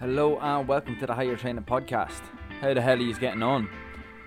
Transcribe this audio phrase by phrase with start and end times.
[0.00, 2.20] Hello and welcome to the Higher Training Podcast.
[2.60, 3.68] How the hell are you getting on?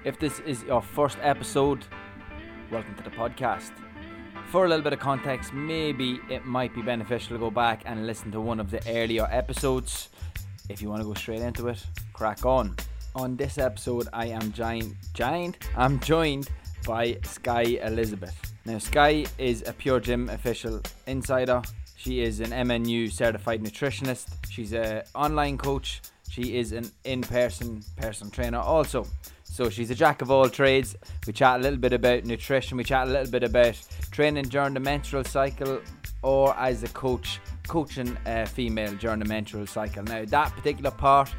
[0.03, 1.85] If this is your first episode,
[2.69, 3.71] welcome to the podcast.
[4.47, 8.05] For a little bit of context, maybe it might be beneficial to go back and
[8.05, 10.09] listen to one of the earlier episodes.
[10.67, 11.81] If you want to go straight into it,
[12.11, 12.75] crack on.
[13.15, 16.49] On this episode, I am joined, joined, I'm joined
[16.85, 18.35] by Sky Elizabeth.
[18.65, 21.61] Now, Sky is a Pure Gym official insider.
[22.01, 24.25] She is an MNU certified nutritionist.
[24.49, 26.01] She's an online coach.
[26.31, 29.05] She is an in-person personal trainer also.
[29.43, 30.95] So she's a jack of all trades.
[31.27, 32.75] We chat a little bit about nutrition.
[32.77, 33.79] We chat a little bit about
[34.09, 35.79] training during the menstrual cycle,
[36.23, 40.01] or as a coach, coaching a female during the menstrual cycle.
[40.03, 41.31] Now that particular part,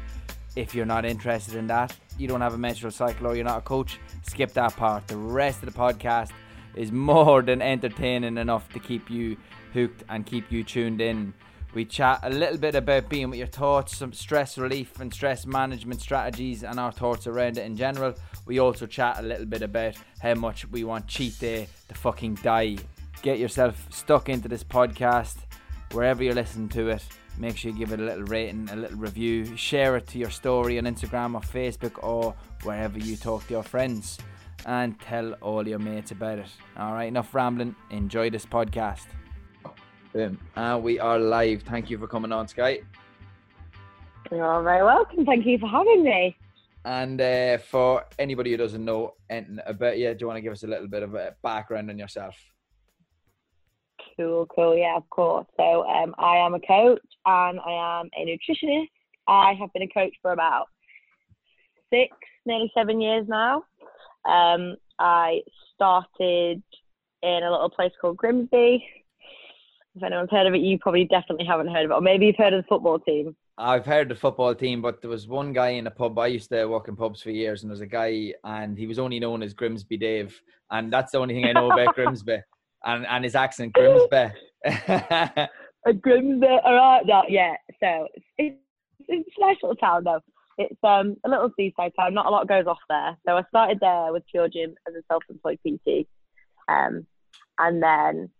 [0.55, 3.57] if you're not interested in that, you don't have a menstrual cycle or you're not
[3.57, 5.09] a coach, skip that part.
[5.09, 6.31] The rest of the podcast
[6.73, 9.35] is more than entertaining enough to keep you
[9.73, 11.33] hooked and keep you tuned in.
[11.73, 15.47] We chat a little bit about being with your thoughts, some stress relief and stress
[15.47, 18.13] management strategies, and our thoughts around it in general.
[18.45, 22.35] We also chat a little bit about how much we want cheat day to fucking
[22.35, 22.77] die.
[23.23, 25.37] Get yourself stuck into this podcast
[25.93, 27.03] wherever you're listening to it.
[27.39, 30.29] Make sure you give it a little rating, a little review, share it to your
[30.29, 34.19] story on Instagram or Facebook or wherever you talk to your friends,
[34.67, 36.49] and tell all your mates about it.
[36.77, 37.75] All right, enough rambling.
[37.89, 39.07] Enjoy this podcast.
[40.13, 40.37] Boom.
[40.55, 41.63] And we are live.
[41.63, 42.81] Thank you for coming on, Sky.
[44.31, 45.25] You're very welcome.
[45.25, 46.37] Thank you for having me.
[46.85, 50.53] And uh, for anybody who doesn't know anything about you, do you want to give
[50.53, 52.35] us a little bit of a background on yourself?
[54.15, 54.77] Cool, cool.
[54.77, 55.47] Yeah, of course.
[55.57, 58.89] So um, I am a coach and I am a nutritionist.
[59.27, 60.67] I have been a coach for about
[61.91, 63.63] six, nearly seven years now.
[64.25, 65.41] Um, I
[65.73, 66.61] started
[67.23, 68.85] in a little place called Grimsby.
[69.95, 72.35] If anyone's heard of it, you probably definitely haven't heard of it, or maybe you've
[72.35, 73.35] heard of the football team.
[73.57, 76.17] I've heard the football team, but there was one guy in a pub.
[76.17, 78.87] I used to work in pubs for years, and there was a guy, and he
[78.87, 80.39] was only known as Grimsby Dave,
[80.71, 82.39] and that's the only thing I know about Grimsby,
[82.83, 84.33] and and his accent Grimsby.
[84.65, 87.53] a Grimsby, all right, no, yeah.
[87.79, 88.07] So
[88.39, 88.57] it's,
[89.07, 90.21] it's a nice little town though.
[90.57, 92.15] It's um a little seaside town.
[92.15, 93.15] Not a lot goes off there.
[93.27, 96.07] So I started there with Pure Gym as a self-employed PT,
[96.67, 97.05] um,
[97.59, 98.31] and then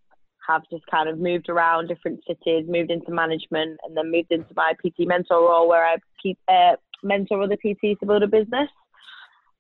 [0.47, 4.53] have just kind of moved around different cities, moved into management, and then moved into
[4.55, 8.69] my PT mentor role where I keep uh, mentor other PTs to build a business.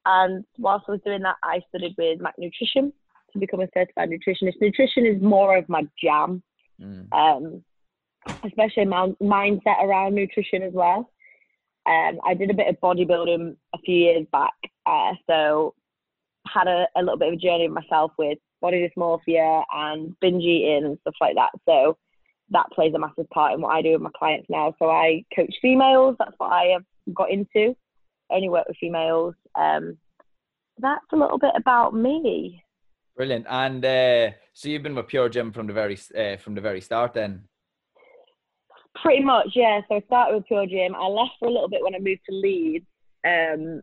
[0.05, 2.91] And whilst I was doing that, I studied with Mac Nutrition
[3.31, 4.61] to become a certified nutritionist.
[4.61, 6.43] Nutrition is more of my jam,
[6.81, 7.11] mm.
[7.13, 7.63] um,
[8.43, 11.09] especially my mindset around nutrition as well.
[11.85, 14.53] Um, I did a bit of bodybuilding a few years back,
[14.85, 15.73] uh, so
[16.47, 20.85] had a, a little bit of a journey myself with body dysmorphia and binge eating
[20.85, 21.51] and stuff like that.
[21.67, 21.97] So
[22.49, 24.73] that plays a massive part in what I do with my clients now.
[24.79, 26.15] So I coach females.
[26.17, 27.75] That's what I have got into.
[28.31, 29.35] I only work with females.
[29.53, 29.97] Um,
[30.79, 32.63] that's a little bit about me.
[33.17, 33.45] Brilliant.
[33.49, 36.81] And uh, so you've been with Pure Gym from the very uh, from the very
[36.81, 37.43] start, then.
[39.01, 39.81] Pretty much, yeah.
[39.87, 40.95] So I started with Pure Gym.
[40.95, 42.85] I left for a little bit when I moved to Leeds.
[43.27, 43.81] Um,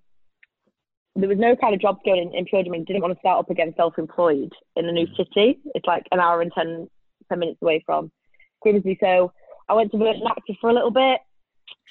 [1.16, 2.84] there was no kind of job going in, in Pure Gym.
[2.84, 5.16] Didn't want to start up again self-employed in a new mm.
[5.16, 5.60] city.
[5.75, 6.88] It's like an hour and 10,
[7.28, 8.10] 10 minutes away from
[8.62, 8.98] Grimsby.
[9.00, 9.32] So
[9.69, 11.21] I went to Virgin Active for a little bit.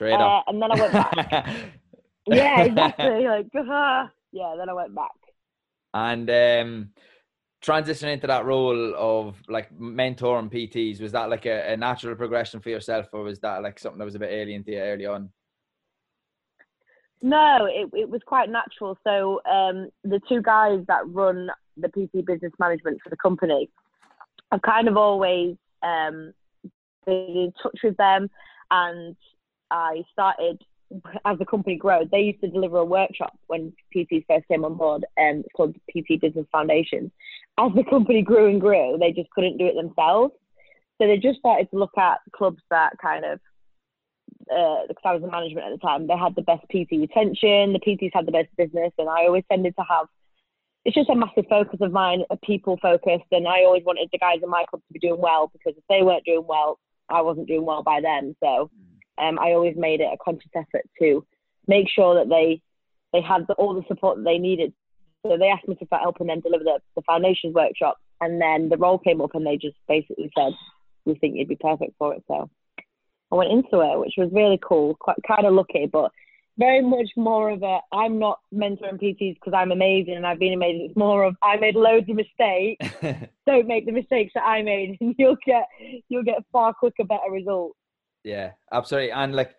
[0.02, 1.56] Uh, and then I went back.
[2.28, 3.28] yeah, exactly.
[3.28, 5.12] Like, uh, yeah, then I went back.
[5.94, 6.90] And um,
[7.64, 12.16] transitioning into that role of like mentor and PTs, was that like a, a natural
[12.16, 14.80] progression for yourself, or was that like something that was a bit alien to you
[14.80, 15.30] early on?
[17.22, 18.98] No, it, it was quite natural.
[19.04, 23.70] So um, the two guys that run the PT business management for the company,
[24.52, 26.34] I've kind of always um,
[27.06, 28.30] been in touch with them,
[28.72, 29.16] and
[29.70, 30.64] I started
[31.26, 32.08] as the company grew.
[32.12, 35.76] They used to deliver a workshop when PT first came on board, and it's called
[35.92, 37.12] PT Business Foundation.
[37.60, 40.34] As the company grew and grew, they just couldn't do it themselves.
[41.00, 43.40] So they just started to look at clubs that kind of
[44.52, 47.74] uh, because I was in management at the time, they had the best PT retention,
[47.74, 50.08] the PTs had the best business, and I always tended to have.
[50.86, 54.18] It's just a massive focus of mine, a people focused, and I always wanted the
[54.18, 56.80] guys in my club to be doing well because if they weren't doing well,
[57.10, 58.36] I wasn't doing well by them.
[58.42, 58.72] So
[59.18, 61.26] um, I always made it a conscious effort to
[61.68, 62.62] make sure that they
[63.12, 64.74] they had the, all the support that they needed.
[65.26, 68.70] So they asked me to start helping them deliver the, the foundations workshop, and then
[68.70, 70.54] the role came up, and they just basically said,
[71.06, 72.50] "We think you'd be perfect for it." So
[73.32, 76.12] I went into it, which was really cool, quite kind of lucky, but
[76.58, 80.54] very much more of a I'm not mentoring PTs because I'm amazing and I've been
[80.54, 80.88] amazing.
[80.90, 82.86] It's more of I made loads of mistakes.
[83.48, 85.68] Don't make the mistakes that I made, and you'll get
[86.10, 87.78] you'll get far quicker, better results.
[88.24, 89.12] Yeah, absolutely.
[89.12, 89.56] And like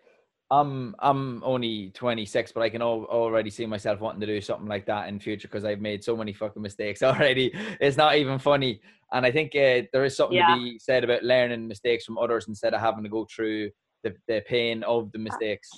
[0.51, 4.67] I'm I'm only 26, but I can al- already see myself wanting to do something
[4.67, 7.53] like that in future because I've made so many fucking mistakes already.
[7.79, 8.81] It's not even funny,
[9.13, 10.53] and I think uh, there is something Yeah.
[10.53, 13.71] to be said about learning mistakes from others instead of having to go through
[14.03, 15.69] the, the pain of the mistakes.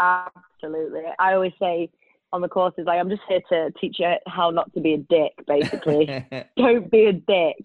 [0.00, 1.02] Absolutely.
[1.18, 1.90] I always say
[2.32, 4.98] on the courses, like I'm just here to teach you how not to be a
[4.98, 5.32] dick.
[5.46, 6.06] Basically,
[6.56, 7.56] don't be a dick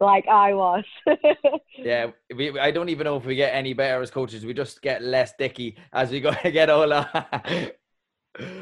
[0.00, 0.84] like I was.
[1.82, 4.44] yeah, we, I don't even know if we get any better as coaches.
[4.46, 7.08] We just get less dicky as we go get older.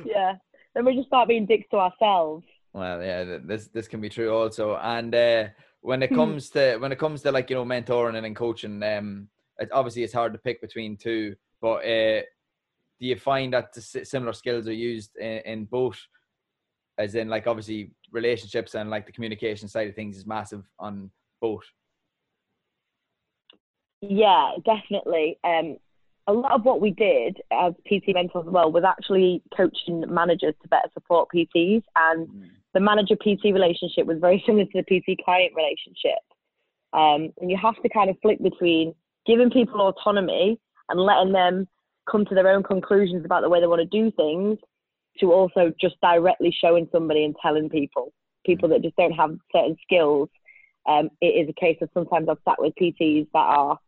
[0.05, 0.35] yeah.
[0.75, 2.45] Then we just start being dicks to ourselves.
[2.73, 4.77] Well, yeah, this this can be true also.
[4.77, 5.49] And uh,
[5.81, 6.15] when it Hmm.
[6.15, 9.71] comes to when it comes to like you know mentoring and then coaching, um, it,
[9.73, 11.37] obviously it's hard to pick between two.
[11.61, 12.23] But uh,
[13.01, 16.01] do you find that similar skills are used in, in both?
[16.99, 21.11] As in, like obviously relationships and like the communication side of things is massive on
[21.43, 21.65] both.
[24.01, 25.39] Yeah, definitely.
[25.45, 25.77] Um,
[26.27, 30.55] a lot of what we did as PT mentors as well was actually coaching managers
[30.63, 32.29] to better support PTs, and
[32.75, 36.23] the manager PT relationship was very similar to the PT client relationship.
[36.93, 38.95] Um, and you have to kind of flick between
[39.27, 40.59] giving people autonomy
[40.89, 41.67] and letting them
[42.11, 44.59] come to their own conclusions about the way they want to do things,
[45.21, 48.13] to also just directly showing somebody and telling people,
[48.47, 50.29] people that just don't have certain skills.
[50.87, 53.79] Um, it is a case of sometimes I've sat with PTs that are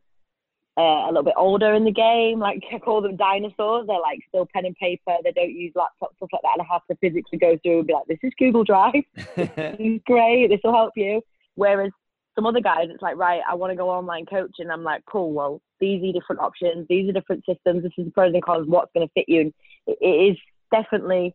[0.76, 2.38] uh, a little bit older in the game.
[2.38, 3.86] Like I call them dinosaurs.
[3.86, 5.16] They're like still pen and paper.
[5.22, 6.58] They don't use laptops stuff like that.
[6.58, 9.04] And I have to physically go through and be like, "This is Google Drive.
[9.36, 10.48] This is great.
[10.48, 11.22] This will help you."
[11.56, 11.92] Whereas
[12.34, 14.70] some other guys, it's like, right, I want to go online coaching.
[14.70, 15.32] I'm like, cool.
[15.32, 16.86] Well, these are different options.
[16.88, 17.84] These are different systems.
[17.84, 18.66] This is the pros and cons.
[18.68, 19.40] What's going to fit you?
[19.40, 19.54] And
[19.86, 20.36] it, it is
[20.72, 21.34] definitely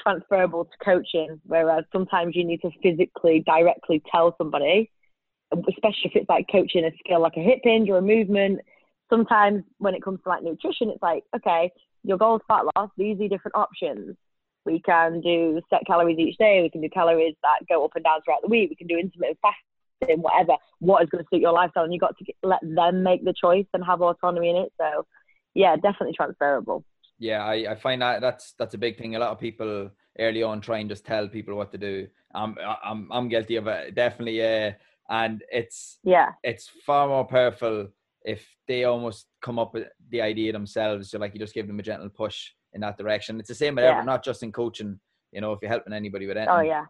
[0.00, 1.40] transferable to coaching.
[1.44, 4.90] Whereas sometimes you need to physically, directly tell somebody,
[5.52, 8.60] especially if it's like coaching a skill like a hip hinge or a movement
[9.10, 11.70] sometimes when it comes to like nutrition, it's like, okay,
[12.02, 12.90] your goal is fat loss.
[12.96, 14.16] These are different options.
[14.64, 16.62] We can do set calories each day.
[16.62, 18.70] We can do calories that go up and down throughout the week.
[18.70, 20.54] We can do intermittent fasting, whatever.
[20.80, 21.84] What is going to suit your lifestyle?
[21.84, 24.72] And you've got to let them make the choice and have autonomy in it.
[24.80, 25.06] So,
[25.54, 26.84] yeah, definitely transferable.
[27.18, 29.16] Yeah, I, I find that that's that's a big thing.
[29.16, 32.08] A lot of people early on try and just tell people what to do.
[32.34, 34.38] I'm I'm I'm guilty of it, definitely.
[34.38, 34.72] Yeah,
[35.08, 37.88] and it's Yeah, it's far more powerful
[38.24, 41.10] if they almost come up with the idea themselves.
[41.10, 43.38] So like you just give them a gentle push in that direction.
[43.38, 43.90] It's the same with Yeah.
[43.90, 44.98] everyone, not just in coaching.
[45.32, 46.56] You know, if you're helping anybody with oh, anything.
[46.56, 46.84] oh yeah,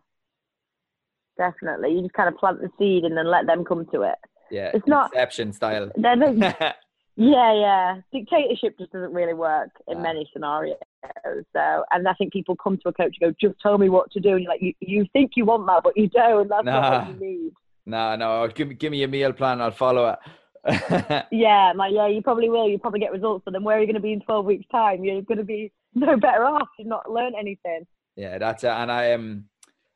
[1.38, 1.92] definitely.
[1.94, 4.16] You just kind of plant the seed and then let them come to it.
[4.50, 4.70] yeah.
[4.74, 5.90] It's not- exception style.
[7.18, 8.00] Yeah, yeah.
[8.12, 10.02] Dictatorship just doesn't really work in Nah.
[10.02, 10.76] many scenarios.
[11.54, 14.10] So, and I think people come to a coach and go, "Just tell me what
[14.10, 16.46] to do," and you're like, "You, you think you want that, but you don't.
[16.46, 17.52] That's not what you need."
[17.86, 18.48] No, no.
[18.48, 19.60] Give me give me a meal plan.
[19.60, 20.18] I'll follow it.
[21.30, 22.68] Yeah, like yeah, you probably will.
[22.68, 24.66] You probably get results, but then where are you going to be in twelve weeks'
[24.70, 25.04] time?
[25.04, 26.68] You're going to be no better off.
[26.78, 27.86] You've not learned anything.
[28.16, 28.70] Yeah, that's it.
[28.70, 29.44] And I um,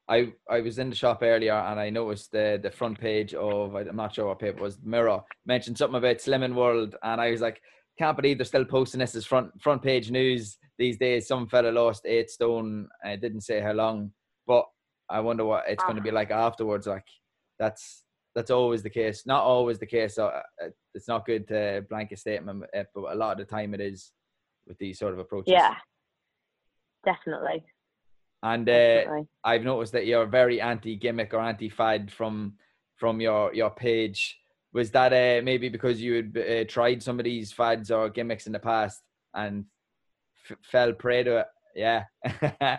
[0.09, 3.75] I I was in the shop earlier and I noticed the the front page of
[3.75, 7.31] I'm not sure what paper it was Mirror mentioned something about Slimming World, and I
[7.31, 7.61] was like,
[7.99, 11.27] can't believe they're still posting this as front front page news these days.
[11.27, 12.89] Some fella lost eight stone.
[13.05, 14.13] I didn't say how long,
[14.47, 14.67] but
[15.09, 16.87] I wonder what it's going to be like afterwards.
[16.87, 17.05] Like
[17.61, 18.05] that's
[18.35, 19.27] that's always the case.
[19.27, 20.17] Not always the case.
[20.17, 23.75] So uh, it's not good to blanket statement, uh, but a lot of the time
[23.75, 24.13] it is
[24.67, 25.53] with these sort of approaches.
[25.53, 25.75] Yeah,
[27.05, 27.65] definitely.
[28.43, 29.29] And uh, definitely.
[29.45, 32.55] I've noticed that you're very anti gimmick or anti fad from
[32.97, 34.39] from your your page.
[34.73, 38.47] Was that uh, maybe because you had uh, tried some of these fads or gimmicks
[38.47, 39.03] in the past
[39.35, 39.65] and
[40.49, 41.47] f- fell prey to it?
[41.75, 42.05] Yeah.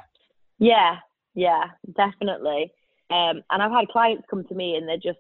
[0.62, 0.98] Yeah,
[1.34, 2.72] yeah, definitely.
[3.12, 5.20] Um, and I've had clients come to me and they're just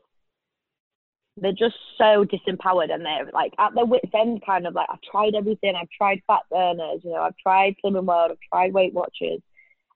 [1.38, 5.02] they're just so disempowered and they're like at their wits end kind of like I've
[5.02, 8.94] tried everything, I've tried fat burners, you know, I've tried Slimming World, I've tried Weight
[8.94, 9.42] Watchers.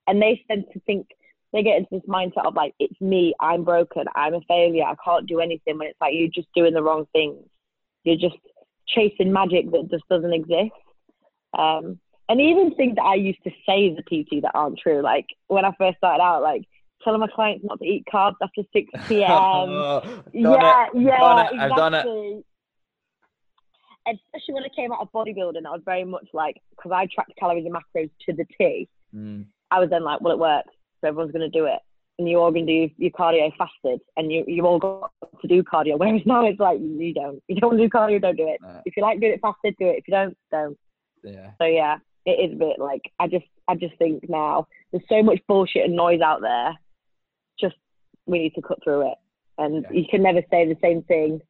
[0.08, 1.08] And they tend to think
[1.52, 4.96] they get into this mindset of like, it's me, I'm broken, I'm a failure, I
[5.04, 7.44] can't do anything when it's like you're just doing the wrong things.
[8.04, 8.38] You're just
[8.88, 10.72] chasing magic that just doesn't exist.
[11.58, 15.02] Um, and even things that I used to say as a PT that aren't true.
[15.02, 16.64] Like when I first started out, like
[17.04, 19.32] telling my clients not to eat carbs after 6 p.m.
[19.32, 20.02] Oh,
[20.34, 21.02] yeah, it.
[21.02, 21.60] yeah, exactly.
[21.60, 22.46] I've done it.
[24.08, 27.34] Especially when I came out of bodybuilding, I was very much like, because I tracked
[27.40, 28.88] calories and macros to the T.
[29.16, 31.80] Mm, I was then like, well, it works, so everyone's going to do it.
[32.18, 35.12] And you're all going to do your cardio fasted, and you you all got
[35.42, 35.98] to do cardio.
[36.00, 38.62] Whereas now it's like you don't, you don't want to do cardio, don't do it.
[38.86, 39.98] If you like doing it fasted, do it.
[39.98, 40.78] If you don't, don't.
[41.24, 41.52] yeah.
[41.60, 45.24] So yeah, it is a bit like I just I just think now there's so
[45.24, 46.74] much bullshit and noise out there.
[48.26, 49.18] We need to cut through it,
[49.58, 49.92] and Yeah.
[49.92, 51.42] you can never say the same thing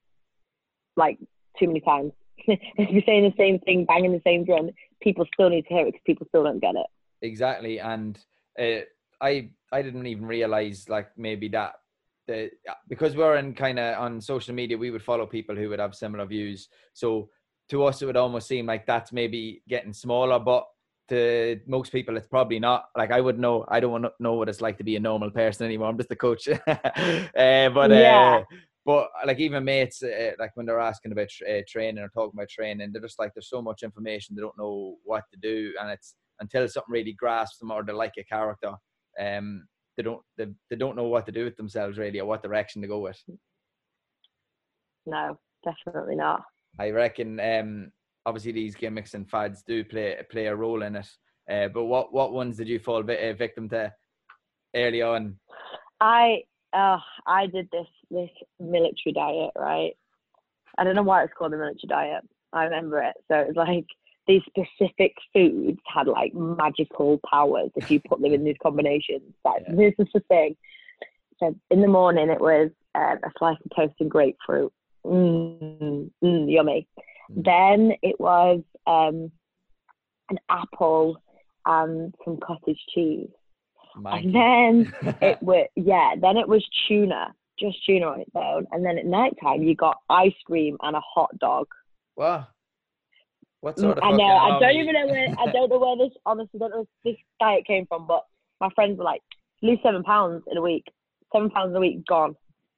[0.97, 1.17] like
[1.57, 2.11] too many times.
[2.37, 4.69] if you're saying the same thing, banging the same drum,
[5.01, 6.87] people still need to hear it because people still don't get it.
[7.21, 8.19] Exactly, and
[8.59, 8.81] uh,
[9.21, 11.73] I I didn't even realize like maybe that
[12.27, 12.51] the
[12.87, 15.95] because we're in kind of on social media, we would follow people who would have
[15.95, 16.69] similar views.
[16.93, 17.29] So
[17.69, 20.65] to us, it would almost seem like that's maybe getting smaller, but
[21.09, 22.85] to most people, it's probably not.
[22.95, 25.65] Like I would know, I don't know what it's like to be a normal person
[25.65, 25.89] anymore.
[25.89, 28.41] I'm just a coach, uh, but yeah.
[28.41, 32.37] Uh, but like even mates, uh, like when they're asking about uh, training or talking
[32.37, 35.73] about training, they're just like there's so much information they don't know what to do,
[35.81, 38.73] and it's until something really grasps them or they like a character,
[39.19, 39.65] um,
[39.97, 42.81] they don't they, they don't know what to do with themselves really or what direction
[42.81, 43.21] to go with.
[45.05, 46.43] No, definitely not.
[46.79, 47.91] I reckon um,
[48.25, 51.07] obviously these gimmicks and fads do play play a role in it.
[51.49, 53.93] Uh, but what what ones did you fall victim to
[54.75, 55.37] early on?
[56.01, 58.29] I uh, I did this this
[58.59, 59.93] military diet, right?
[60.77, 62.23] I don't know why it's called the military diet.
[62.53, 63.15] I remember it.
[63.27, 63.85] So it was like
[64.27, 69.33] these specific foods had like magical powers if you put them in these combinations.
[69.45, 69.75] Like yeah.
[69.75, 70.55] this is the thing.
[71.39, 74.73] So in the morning it was uh, a slice of toast and grapefruit.
[75.05, 76.87] Mm, mm, yummy.
[77.31, 77.43] Mm.
[77.43, 79.31] Then it was um,
[80.29, 81.21] an apple
[81.65, 83.29] and some cottage cheese.
[83.95, 84.25] Mikey.
[84.25, 88.67] And then it was yeah, then it was tuna, just tuna on its own.
[88.71, 91.67] And then at night time you got ice cream and a hot dog.
[92.15, 92.47] Wow.
[93.61, 96.15] What sort of I know, I don't even know where I don't know where this
[96.25, 98.23] honestly don't know where this diet came from, but
[98.61, 99.21] my friends were like,
[99.61, 100.85] lose seven pounds in a week.
[101.33, 102.35] Seven pounds a week gone.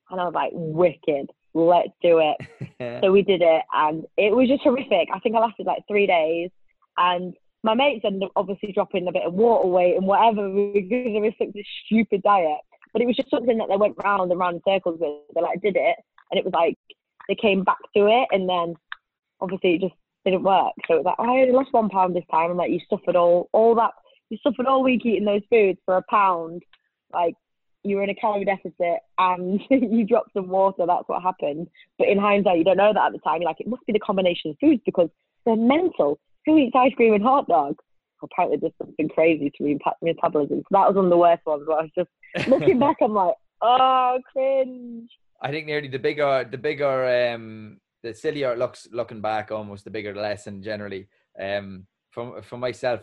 [0.09, 1.29] And I was like, wicked
[1.65, 3.01] let's do it.
[3.03, 5.09] so we did it, and it was just horrific.
[5.13, 6.49] I think I lasted like three days,
[6.97, 7.33] and
[7.63, 11.23] my mates ended up obviously dropping a bit of water weight and whatever because of
[11.23, 12.59] this, this stupid diet.
[12.93, 15.21] But it was just something that they went round and round circles with.
[15.35, 15.95] They like did it,
[16.31, 16.77] and it was like
[17.27, 18.75] they came back to it, and then
[19.41, 19.95] obviously it just
[20.25, 20.73] didn't work.
[20.87, 22.51] So it was like, oh, I only lost one pound this time.
[22.51, 23.91] I'm like, you suffered all all that,
[24.29, 26.63] you suffered all week eating those foods for a pound.
[27.13, 27.35] Like
[27.89, 31.67] you were in a calorie deficit and you dropped some water, that's what happened.
[31.97, 33.41] But in hindsight, you don't know that at the time.
[33.41, 35.09] You're like, it must be the combination of foods because
[35.45, 36.19] they're mental.
[36.45, 37.83] Who eats ice cream and hot dogs?
[38.21, 40.59] Apparently, there's something crazy to me metabolism.
[40.59, 41.63] So that was one of the worst ones.
[41.67, 45.09] Where I was just looking back, I'm like, oh, cringe.
[45.41, 49.83] I think nearly the bigger, the bigger, um, the sillier it looks looking back, almost
[49.83, 51.07] the bigger the lesson generally.
[51.39, 53.01] Um, from for myself,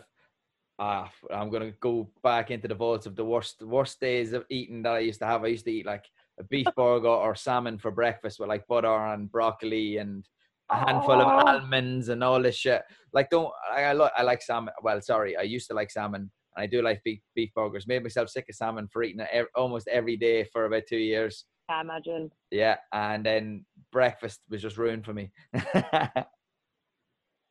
[0.79, 4.83] ah, I'm gonna go back into the vaults of the worst worst days of eating
[4.83, 5.43] that I used to have.
[5.43, 6.05] I used to eat like
[6.39, 10.27] a beef burger or salmon for breakfast with like butter and broccoli and
[10.71, 12.81] a handful of almonds and all this shit.
[13.13, 14.73] Like, don't I, I, lo- I like salmon.
[14.81, 16.31] Well, sorry, I used to like salmon.
[16.55, 17.87] And I do like beef, beef burgers.
[17.87, 20.97] Made myself sick of salmon for eating it every, almost every day for about two
[20.97, 21.45] years.
[21.69, 22.31] I imagine.
[22.51, 25.31] Yeah, and then breakfast was just ruined for me.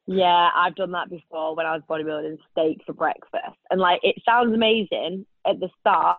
[0.07, 3.57] Yeah, I've done that before when I was bodybuilding steak for breakfast.
[3.71, 6.19] And like it sounds amazing at the start,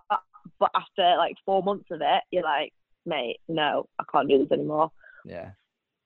[0.59, 2.73] but after like four months of it, you're like,
[3.05, 4.91] mate, no, I can't do this anymore.
[5.23, 5.51] Yeah.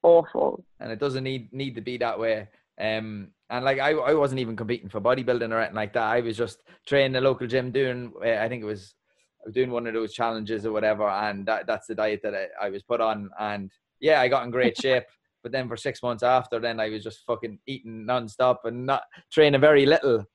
[0.03, 0.63] Awful.
[0.79, 2.49] And it doesn't need need to be that way.
[2.79, 6.03] Um and like I, I wasn't even competing for bodybuilding or anything like that.
[6.03, 8.93] I was just training the local gym doing uh, I think it was
[9.41, 12.33] I was doing one of those challenges or whatever and that, that's the diet that
[12.35, 13.71] I, I was put on and
[14.01, 15.05] yeah, I got in great shape.
[15.43, 19.03] But then for six months after, then I was just fucking eating nonstop and not
[19.31, 20.25] training very little.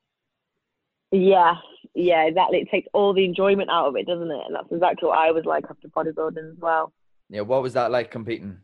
[1.10, 1.54] Yeah,
[1.94, 2.58] yeah, exactly.
[2.58, 4.40] It takes all the enjoyment out of it, doesn't it?
[4.46, 6.92] And that's exactly what I was like after bodybuilding as well.
[7.28, 8.58] Yeah, what was that like competing?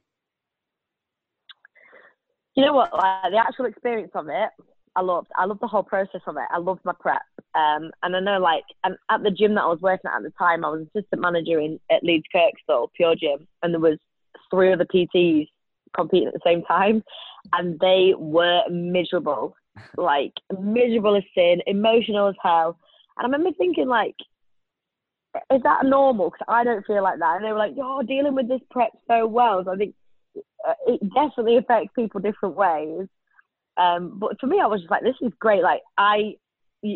[2.57, 2.93] You know what?
[2.93, 4.51] Like the actual experience of it,
[4.97, 5.29] I loved.
[5.37, 6.45] I loved the whole process of it.
[6.51, 7.23] I loved my prep.
[7.55, 10.23] Um, and I know, like, and at the gym that I was working at at
[10.23, 13.99] the time, I was assistant manager in at Leeds Kirkstall Pure Gym, and there was
[14.51, 15.47] three other PTs
[15.95, 17.03] competing at the same time,
[17.53, 19.55] and they were miserable,
[19.97, 22.79] like miserable as sin, emotional as hell.
[23.17, 24.15] And I remember thinking, like,
[25.53, 26.31] is that normal?
[26.31, 27.37] Because I don't feel like that.
[27.37, 29.63] And they were like, you're dealing with this prep so well.
[29.65, 29.95] So I think
[30.37, 33.07] uh, it definitely affects people different ways.
[33.77, 35.63] Um, but for me, I was just like, this is great.
[35.63, 36.35] Like, I,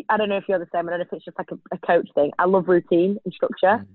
[0.09, 0.87] I don't know if you're the same.
[0.87, 2.31] I don't know if it's just like a, a coach thing.
[2.37, 3.85] I love routine and structure.
[3.85, 3.87] Mm.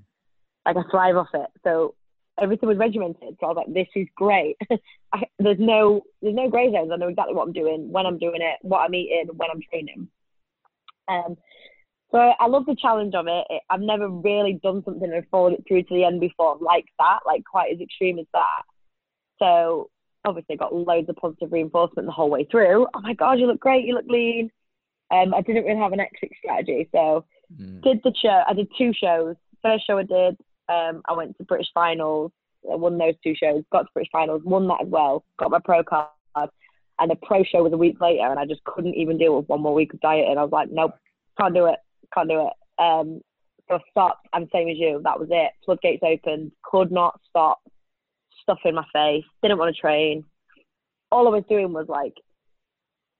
[0.67, 1.47] Like, I thrive off it.
[1.63, 1.95] So
[2.41, 3.37] everything was regimented.
[3.39, 4.57] So I was like, this is great.
[5.13, 6.91] I, there's no there's no grey zones.
[6.93, 9.61] I know exactly what I'm doing, when I'm doing it, what I'm eating, when I'm
[9.71, 10.09] training.
[11.09, 11.37] Um,
[12.11, 13.47] so I love the challenge of it.
[13.51, 13.63] it.
[13.71, 17.21] I've never really done something and followed it through to the end before like that,
[17.25, 18.63] like quite as extreme as that.
[19.39, 19.91] So
[20.25, 22.87] obviously got loads of positive reinforcement the whole way through.
[22.95, 24.51] Oh my god, you look great, you look lean.
[25.13, 27.83] Um, I didn't really have an exit strategy, so mm.
[27.83, 28.43] did the show.
[28.47, 29.37] I did two shows.
[29.63, 30.37] First show I did
[30.71, 32.33] um, I went to British finals.
[32.71, 33.63] I won those two shows.
[33.73, 34.43] Got to British finals.
[34.45, 35.25] Won that as well.
[35.39, 36.09] Got my pro card.
[37.01, 39.49] And the pro show was a week later, and I just couldn't even deal with
[39.49, 40.27] one more week of diet.
[40.29, 40.93] And I was like, nope,
[41.41, 41.79] can't do it,
[42.15, 42.83] can't do it.
[42.83, 43.23] Um,
[43.67, 44.29] so I stopped.
[44.35, 45.01] I'm same as you.
[45.03, 45.53] That was it.
[45.65, 46.53] Floodgates opened.
[46.63, 47.61] Could not stop.
[48.43, 49.25] Stuff in my face.
[49.43, 50.25] Didn't want to train.
[51.11, 52.15] All I was doing was like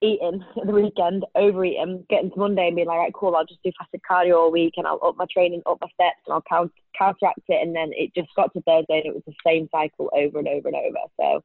[0.03, 3.63] eating at the weekend, overeating, getting to Monday and being like, right, cool, I'll just
[3.63, 6.45] do fasted cardio all week and I'll up my training, up my steps, and I'll
[6.49, 7.63] count, counteract it.
[7.63, 10.49] And then it just got to Thursday and it was the same cycle over and
[10.49, 10.99] over and over.
[11.19, 11.45] So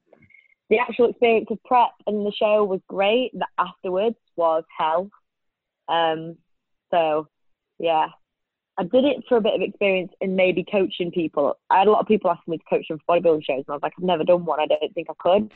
[0.70, 3.32] the actual experience of prep and the show was great.
[3.34, 5.10] The afterwards was hell.
[5.88, 6.38] Um,
[6.92, 7.28] so
[7.78, 8.08] yeah,
[8.78, 11.58] I did it for a bit of experience in maybe coaching people.
[11.70, 13.70] I had a lot of people asking me to coach them for bodybuilding shows, and
[13.70, 14.60] I was like, I've never done one.
[14.60, 15.52] I don't think I could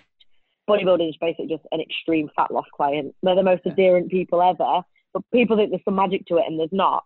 [0.70, 3.14] bodybuilding is basically just an extreme fat loss client.
[3.24, 4.82] They're the most adherent people ever,
[5.14, 7.04] but people think there's some magic to it and there's not.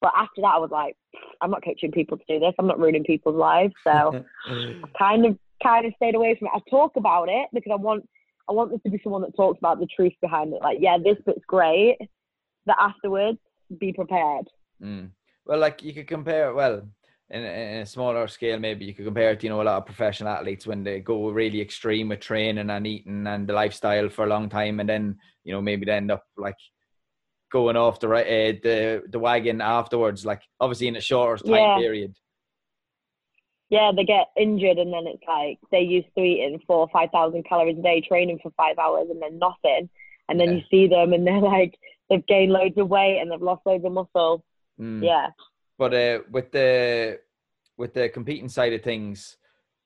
[0.00, 0.96] But after that, I was like,
[1.40, 2.52] I'm not coaching people to do this.
[2.58, 3.72] I'm not ruining people's lives.
[3.84, 6.52] So I kind of kind of stayed away from it.
[6.54, 8.06] I talk about it because I want
[8.48, 10.60] I want this to be someone that talks about the truth behind it.
[10.60, 11.96] Like, yeah, this bit's great.
[12.66, 13.38] but afterwards,
[13.78, 14.46] be prepared.
[14.82, 15.10] Mm.
[15.46, 16.50] Well, like you could compare.
[16.50, 16.54] It.
[16.54, 16.82] Well,
[17.30, 19.78] in, in a smaller scale, maybe you could compare it to, you know, a lot
[19.78, 24.08] of professional athletes when they go really extreme with training and eating and the lifestyle
[24.08, 24.80] for a long time.
[24.80, 26.56] And then, you know, maybe they end up like
[27.50, 31.54] going off the right, uh, the, the wagon afterwards, like obviously in a shorter time
[31.54, 31.78] yeah.
[31.78, 32.14] period.
[33.70, 37.42] Yeah, they get injured and then it's like they used to eating four or 5,000
[37.44, 39.88] calories a day, training for five hours and then nothing.
[40.28, 40.54] And then yeah.
[40.54, 41.74] you see them and they're like,
[42.10, 44.44] they've gained loads of weight and they've lost loads of muscle.
[44.78, 45.02] Mm.
[45.02, 45.28] Yeah.
[45.78, 47.18] But uh, with the
[47.76, 49.36] with the competing side of things,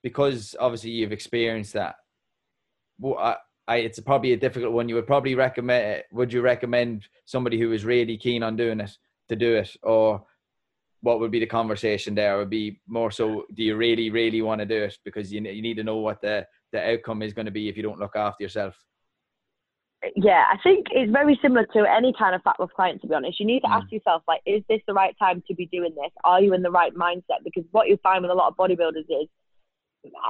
[0.03, 1.97] because obviously you've experienced that,
[2.99, 4.89] well, I, I, it's probably a difficult one.
[4.89, 6.05] You would probably recommend.
[6.13, 8.97] Would you recommend somebody who is really keen on doing it
[9.29, 10.25] to do it, or
[11.01, 12.37] what would be the conversation there?
[12.39, 15.63] Would be more so, do you really, really want to do it because you you
[15.63, 18.17] need to know what the the outcome is going to be if you don't look
[18.17, 18.77] after yourself
[20.17, 23.15] yeah, I think it's very similar to any kind of fat loss client, to be
[23.15, 23.41] honest.
[23.41, 23.81] You need to mm.
[23.81, 26.11] ask yourself, like, is this the right time to be doing this?
[26.25, 27.43] Are you in the right mindset?
[27.45, 29.29] Because what you find with a lot of bodybuilders is,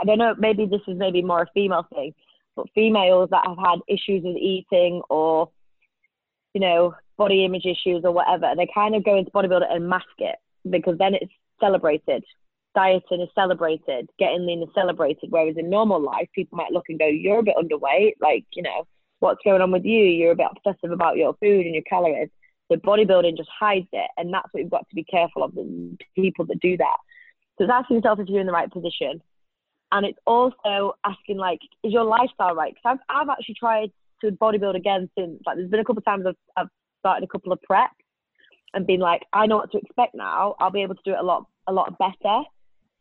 [0.01, 2.15] I don't know, maybe this is maybe more a female thing,
[2.57, 5.51] but females that have had issues with eating or,
[6.55, 10.07] you know, body image issues or whatever, they kind of go into bodybuilding and mask
[10.19, 10.37] it
[10.71, 12.25] because then it's celebrated.
[12.75, 15.31] Dieting is celebrated, getting lean is celebrated.
[15.31, 18.63] Whereas in normal life, people might look and go, you're a bit underweight, like, you
[18.63, 18.87] know
[19.21, 20.05] what's going on with you.
[20.05, 22.31] You're a bit obsessive about your food and your calories.
[22.71, 25.97] So bodybuilding just hides it, and that's what you've got to be careful of the
[26.15, 26.97] people that do that.
[27.57, 29.23] So it's asking yourself if you're in the right position,
[29.91, 32.75] and it's also asking like, is your lifestyle right?
[32.75, 36.05] Because I've I've actually tried to bodybuild again since like there's been a couple of
[36.05, 36.69] times I've I've
[37.01, 37.91] started a couple of prep
[38.75, 40.57] and been like, I know what to expect now.
[40.61, 42.43] I'll be able to do it a lot a lot better.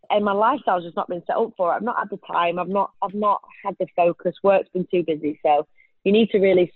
[0.10, 1.76] And my lifestyle's just not been set up for it.
[1.76, 2.58] I've not had the time.
[2.58, 4.36] I've not I've not had the focus.
[4.44, 5.40] Work's been too busy.
[5.44, 5.68] So
[6.08, 6.72] you need to really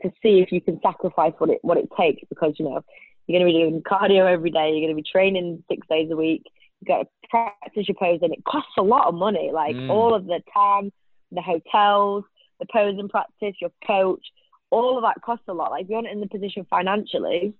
[0.00, 2.80] to see if you can sacrifice what it what it takes because you know
[3.26, 4.70] you're going to be doing cardio every day.
[4.70, 6.44] You're going to be training six days a week.
[6.80, 9.50] You've got to practice your pose, and it costs a lot of money.
[9.52, 9.90] Like mm.
[9.90, 10.92] all of the time,
[11.32, 12.22] the hotels,
[12.60, 14.24] the posing practice, your coach,
[14.70, 15.72] all of that costs a lot.
[15.72, 17.54] Like if you're not in the position financially,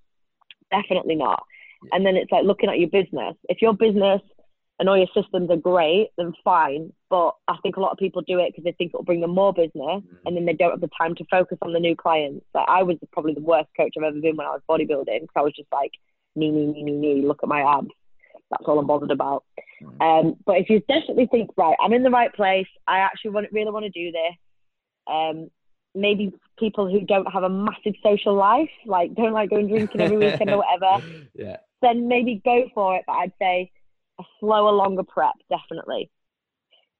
[0.70, 1.42] definitely not.
[1.90, 3.34] And then it's like looking at your business.
[3.48, 4.22] If your business
[4.78, 6.92] and all your systems are great, then fine.
[7.14, 9.30] But I think a lot of people do it because they think it'll bring them
[9.30, 10.02] more business, mm.
[10.26, 12.44] and then they don't have the time to focus on the new clients.
[12.52, 15.36] Like I was probably the worst coach I've ever been when I was bodybuilding because
[15.36, 15.92] I was just like,
[16.34, 17.22] me, me, me, me, me.
[17.24, 17.86] Look at my abs.
[18.50, 19.44] That's all I'm bothered about.
[19.80, 20.02] Mm.
[20.02, 22.66] Um, but if you definitely think, right, I'm in the right place.
[22.88, 24.34] I actually want, really want to do this.
[25.06, 25.50] Um,
[25.94, 30.16] maybe people who don't have a massive social life, like don't like going drinking every
[30.16, 31.06] weekend or whatever.
[31.32, 31.58] Yeah.
[31.80, 33.04] Then maybe go for it.
[33.06, 33.70] But I'd say
[34.18, 36.10] a slower, longer prep, definitely.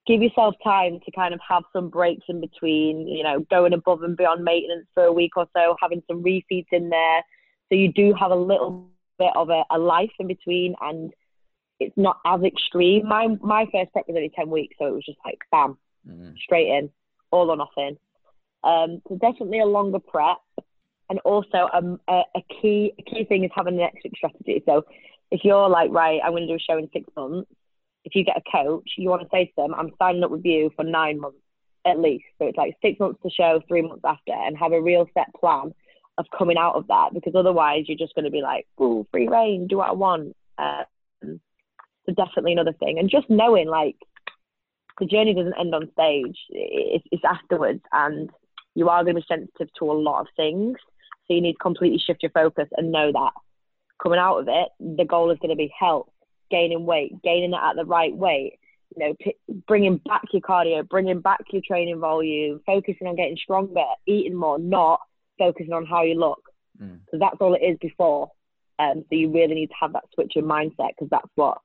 [0.07, 4.03] Give yourself time to kind of have some breaks in between, you know, going above
[4.03, 7.23] and beyond maintenance for a week or so, having some refeeds in there.
[7.69, 8.87] So you do have a little
[9.19, 11.13] bit of a, a life in between and
[11.81, 13.09] it's not as extreme.
[13.09, 15.77] My my first prep was only 10 weeks, so it was just like bam,
[16.09, 16.31] mm-hmm.
[16.43, 16.91] straight in,
[17.31, 17.99] all or nothing.
[18.63, 20.39] Um, so definitely a longer prep.
[21.11, 24.63] And also um, a, a key a key thing is having an exit strategy.
[24.67, 24.87] So
[25.31, 27.51] if you're like, right, I'm going to do a show in six months,
[28.05, 30.45] if you get a coach, you want to say to them, I'm signing up with
[30.45, 31.39] you for nine months
[31.87, 32.25] at least.
[32.39, 35.29] So it's like six months to show, three months after, and have a real set
[35.39, 35.75] plan
[36.17, 39.29] of coming out of that because otherwise you're just going to be like, ooh, free
[39.29, 40.37] reign, do what I want.
[40.59, 41.41] Um,
[42.07, 42.99] so definitely another thing.
[42.99, 43.97] And just knowing like
[44.99, 48.31] the journey doesn't end on stage, it's, it's afterwards, and
[48.75, 50.77] you are going to be sensitive to a lot of things.
[51.27, 53.33] So you need to completely shift your focus and know that
[54.03, 56.09] coming out of it, the goal is going to be health,
[56.57, 58.53] gaining weight, gaining it at the right weight.
[58.97, 59.35] you know, p-
[59.67, 64.57] bringing back your cardio, bringing back your training volume, focusing on getting stronger, eating more,
[64.59, 65.01] not
[65.37, 66.43] focusing on how you look.
[66.79, 67.19] Because Mm.
[67.25, 68.31] that's all it is before.
[68.79, 71.59] Um, so you really need to have that switch in mindset because that's what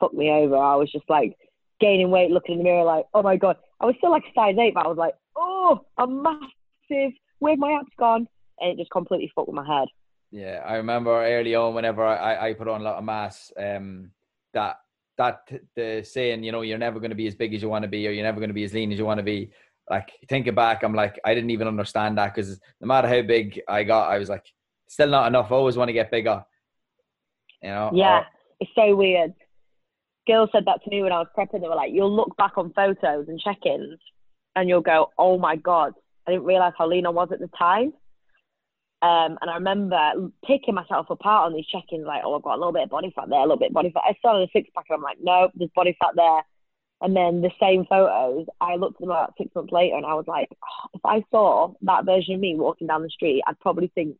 [0.00, 0.56] fucked me over.
[0.56, 1.36] I was just like
[1.78, 3.56] gaining weight, looking in the mirror, like, oh my god.
[3.80, 7.12] I was still like size eight, but I was like, oh, I'm massive.
[7.38, 8.26] Where's my abs gone?
[8.58, 9.88] And it just completely fucked with my head.
[10.30, 14.10] Yeah, I remember early on whenever I, I put on a lot of mass, um,
[14.52, 14.76] that
[15.16, 17.82] that the saying, you know, you're never going to be as big as you want
[17.82, 19.50] to be, or you're never going to be as lean as you want to be.
[19.90, 23.60] Like thinking back, I'm like, I didn't even understand that because no matter how big
[23.66, 24.44] I got, I was like,
[24.86, 25.50] still not enough.
[25.50, 26.44] I always want to get bigger.
[27.62, 27.90] You know?
[27.94, 28.26] Yeah, Or-
[28.60, 29.32] it's so weird.
[30.26, 31.62] Girls said that to me when I was prepping.
[31.62, 33.98] They were like, you'll look back on photos and check-ins,
[34.56, 35.94] and you'll go, oh my god,
[36.26, 37.94] I didn't realize how lean I was at the time.
[39.00, 42.58] Um, and I remember picking myself apart on these check-ins, like, oh, I've got a
[42.58, 44.02] little bit of body fat there, a little bit of body fat.
[44.08, 46.42] I started a six-pack, and I'm like, nope, there's body fat there.
[47.00, 50.14] And then the same photos, I looked at them about six months later, and I
[50.14, 53.60] was like, oh, if I saw that version of me walking down the street, I'd
[53.60, 54.16] probably think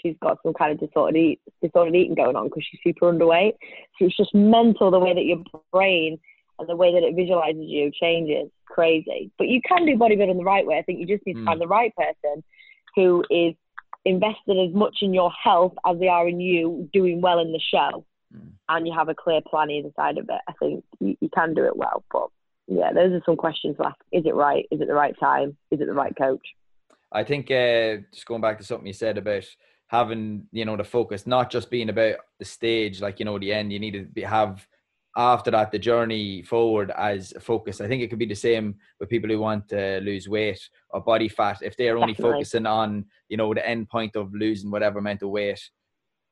[0.00, 3.52] she's got some kind of disordered, eat, disordered eating going on because she's super underweight.
[3.98, 6.18] So it's just mental the way that your brain
[6.58, 8.50] and the way that it visualizes you changes.
[8.64, 9.30] Crazy.
[9.36, 10.78] But you can do bodybuilding the right way.
[10.78, 11.44] I think you just need to Mm.
[11.44, 12.42] find the right person
[12.96, 13.54] who is
[14.04, 17.60] invested as much in your health as they are in you doing well in the
[17.60, 18.04] show.
[18.34, 18.52] Mm.
[18.68, 20.40] And you have a clear plan either side of it.
[20.48, 22.04] I think you, you can do it well.
[22.12, 22.28] But
[22.66, 23.96] yeah, those are some questions to ask.
[24.12, 24.66] Is it right?
[24.70, 25.56] Is it the right time?
[25.70, 26.46] Is it the right coach?
[27.12, 29.44] I think uh, just going back to something you said about
[29.88, 33.52] having you know the focus, not just being about the stage, like you know the
[33.52, 33.72] end.
[33.72, 34.66] You need to be, have
[35.16, 37.80] after that the journey forward as a focus.
[37.80, 41.00] I think it could be the same with people who want to lose weight or
[41.00, 41.58] body fat.
[41.62, 42.32] If they're only Definitely.
[42.32, 45.60] focusing on you know the end point of losing whatever amount of weight,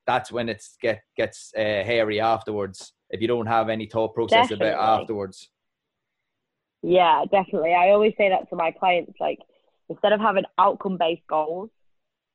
[0.06, 2.92] that's when it's get gets uh, hairy afterwards.
[3.10, 5.50] If you don't have any thought process about afterwards.
[6.82, 7.74] Yeah, definitely.
[7.74, 9.14] I always say that to my clients.
[9.18, 9.38] Like,
[9.88, 11.70] instead of having outcome based goals,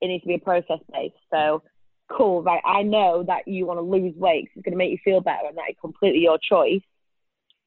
[0.02, 1.16] it needs to be a process based.
[1.32, 1.64] So,
[2.12, 2.62] cool, right?
[2.66, 5.48] I know that you want to lose weight it's going to make you feel better
[5.48, 6.82] and that is completely your choice.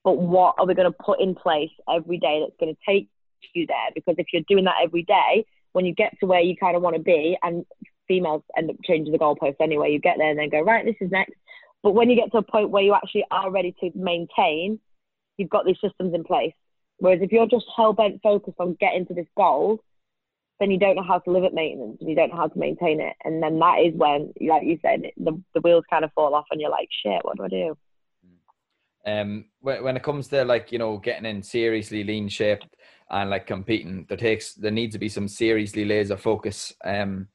[0.05, 3.09] But what are we going to put in place every day that's going to take
[3.55, 3.91] you there?
[3.95, 6.83] Because if you're doing that every day, when you get to where you kind of
[6.83, 7.67] want to be, and
[8.07, 10.95] females end up changing the goalpost anyway, you get there and then go, right, this
[11.01, 11.35] is next.
[11.83, 14.81] But when you get to a point where you actually are ready to maintain,
[15.37, 16.55] you've got these systems in place.
[16.99, 19.81] Whereas if you're just hell bent focused on getting to this goal,
[20.61, 22.59] then you don't know how to live at maintenance and you don't know how to
[22.59, 23.15] maintain it.
[23.25, 26.47] And then that is when, like you said, the, the wheels kind of fall off
[26.51, 27.77] and you're like, shit, what do I do?
[29.07, 32.63] um when, it comes to like you know getting in seriously lean shape
[33.11, 37.29] and like competing there takes there needs to be some seriously laser focus um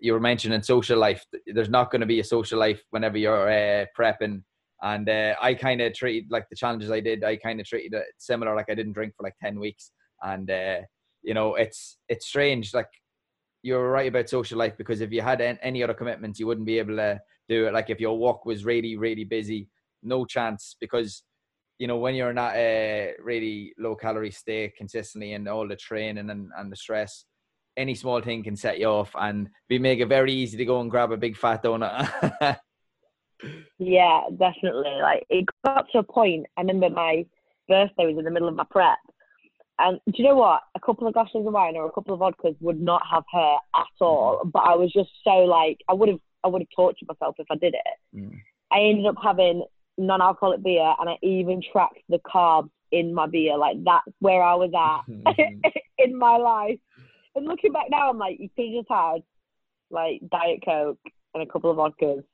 [0.00, 3.48] you were mentioning social life there's not going to be a social life whenever you're
[3.48, 4.42] uh, prepping
[4.82, 7.94] and uh, i kind of treated like the challenges i did i kind of treated
[7.94, 10.80] it similar like i didn't drink for like 10 weeks and uh
[11.22, 12.88] you know it's it's strange like
[13.62, 16.78] you're right about social life because if you had any other commitments you wouldn't be
[16.78, 19.68] able to do it like if your work was really really busy
[20.02, 21.22] no chance because
[21.78, 25.76] you know when you're in that uh, really low calorie state consistently and all the
[25.76, 27.24] training and, and the stress
[27.76, 30.80] any small thing can set you off and be make it very easy to go
[30.80, 32.58] and grab a big fat donut
[33.78, 34.98] Yeah, definitely.
[35.00, 36.46] Like it got to a point.
[36.56, 37.26] I remember my
[37.68, 38.98] birthday was in the middle of my prep,
[39.78, 40.62] and do you know what?
[40.74, 43.60] A couple of glasses of wine or a couple of vodkas would not have hurt
[43.74, 44.42] at all.
[44.44, 47.46] But I was just so like I would have I would have tortured myself if
[47.50, 48.16] I did it.
[48.16, 48.40] Mm.
[48.70, 49.64] I ended up having
[49.98, 53.56] non-alcoholic beer, and I even tracked the carbs in my beer.
[53.56, 55.34] Like that's where I was at
[55.98, 56.78] in my life.
[57.34, 59.22] And looking back now, I'm like, you could have just had
[59.90, 60.98] like Diet Coke
[61.34, 62.24] and a couple of vodkas,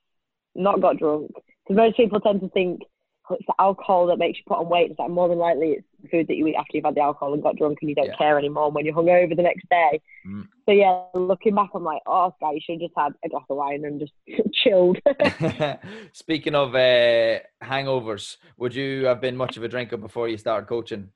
[0.55, 1.33] not got drunk.
[1.65, 2.83] Because most people tend to think
[3.31, 4.91] it's the alcohol that makes you put on weight.
[4.91, 7.01] It's like more than likely it's the food that you eat after you've had the
[7.03, 8.17] alcohol and got drunk and you don't Yeah.
[8.17, 10.01] care anymore when you're hungover the next day.
[10.27, 10.49] Mm.
[10.67, 13.45] So yeah, looking back, I'm like, oh, guy, you should have just had a glass
[13.49, 14.13] of wine and just
[14.55, 14.99] chilled.
[16.13, 20.67] Speaking of uh, hangovers, would you have been much of a drinker before you started
[20.67, 21.11] coaching?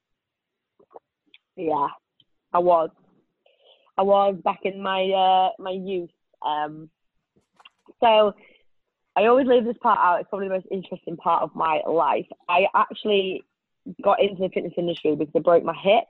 [1.57, 1.89] Yeah,
[2.53, 2.91] I was.
[3.99, 6.11] I was back in my uh, my youth.
[6.41, 6.89] Um,
[8.01, 8.33] so
[9.17, 10.21] I always leave this part out.
[10.21, 12.27] It's probably the most interesting part of my life.
[12.49, 13.45] I actually
[14.03, 16.05] got into the fitness industry because I broke my hip.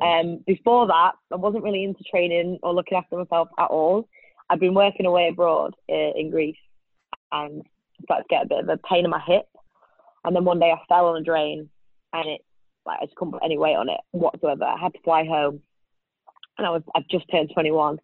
[0.00, 4.08] Um, before that, I wasn't really into training or looking after myself at all.
[4.48, 6.56] I'd been working away abroad uh, in Greece
[7.30, 7.62] and
[8.04, 9.46] started to get a bit of a pain in my hip.
[10.24, 11.68] And then one day I fell on a drain
[12.12, 12.40] and it
[12.84, 14.64] like I just couldn't put any weight on it whatsoever.
[14.64, 15.60] I had to fly home,
[16.58, 17.98] and I was I've just turned 21.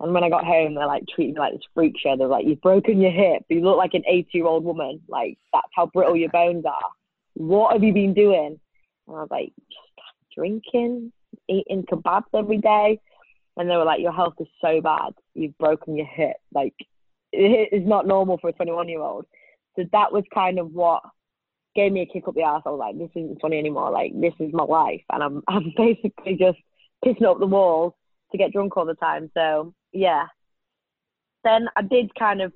[0.00, 2.16] And when I got home, they're like treating me like this freak show.
[2.16, 3.44] They're like, "You've broken your hip.
[3.48, 5.00] You look like an 80 year old woman.
[5.08, 6.90] Like that's how brittle your bones are."
[7.34, 8.60] what have you been doing?
[9.06, 11.12] And I was like, just drinking,
[11.48, 13.00] eating kebabs every day.
[13.56, 15.12] And they were like, your health is so bad.
[15.34, 16.36] You've broken your hip.
[16.54, 16.74] Like,
[17.32, 19.26] it is not normal for a 21 year old.
[19.76, 21.02] So that was kind of what
[21.74, 22.62] gave me a kick up the ass.
[22.66, 23.90] I was like, this isn't funny anymore.
[23.90, 25.02] Like, this is my life.
[25.10, 26.58] And I'm, I'm basically just
[27.04, 27.94] pissing up the walls
[28.32, 29.30] to get drunk all the time.
[29.34, 30.26] So, yeah.
[31.44, 32.52] Then I did kind of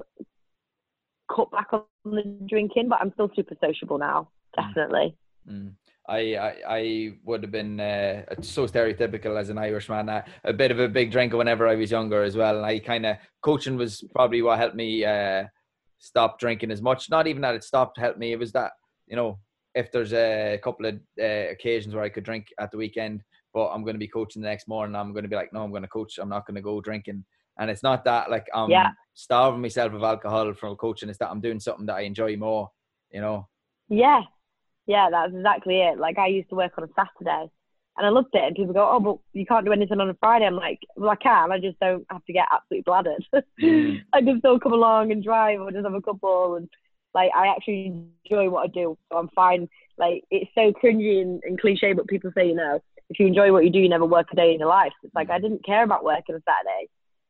[1.35, 4.63] cut back on the drinking, but I'm still super sociable now, mm.
[4.63, 5.17] definitely.
[5.49, 5.73] Mm.
[6.07, 10.71] I, I, I would have been uh, so stereotypical as an Irishman, uh, a bit
[10.71, 12.57] of a big drinker whenever I was younger as well.
[12.57, 15.45] And I kind of coaching was probably what helped me uh,
[15.99, 17.09] stop drinking as much.
[17.09, 18.33] Not even that it stopped helped me.
[18.33, 18.73] It was that
[19.07, 19.39] you know
[19.75, 23.23] if there's a couple of uh, occasions where I could drink at the weekend,
[23.55, 25.63] but I'm going to be coaching the next morning, I'm going to be like, no,
[25.63, 26.19] I'm going to coach.
[26.19, 27.25] I'm not going to go drinking.
[27.59, 28.91] And it's not that like I'm yeah.
[29.15, 31.09] starving myself of alcohol from coaching.
[31.09, 32.71] It's that I'm doing something that I enjoy more.
[33.13, 33.49] You know.
[33.89, 34.23] Yeah,
[34.87, 35.99] yeah, that's exactly it.
[35.99, 37.49] Like I used to work on a Saturday
[37.97, 38.43] and I loved it.
[38.43, 40.47] And people go, oh, but you can't do anything on a Friday.
[40.47, 41.53] I'm like, well, I can.
[41.53, 43.25] I just don't have to get absolutely bladdered.
[43.63, 44.03] Mm.
[44.13, 46.57] I don't come along and drive or just have a couple.
[46.57, 46.69] And
[47.15, 48.99] like, I actually enjoy what I do.
[49.11, 49.69] So I'm fine.
[49.97, 53.53] Like, it's so cringy and, and cliche, but people say, you know, if you enjoy
[53.53, 54.93] what you do, you never work a day in your life.
[55.03, 55.35] It's like, mm.
[55.35, 56.89] I didn't care about working a Saturday.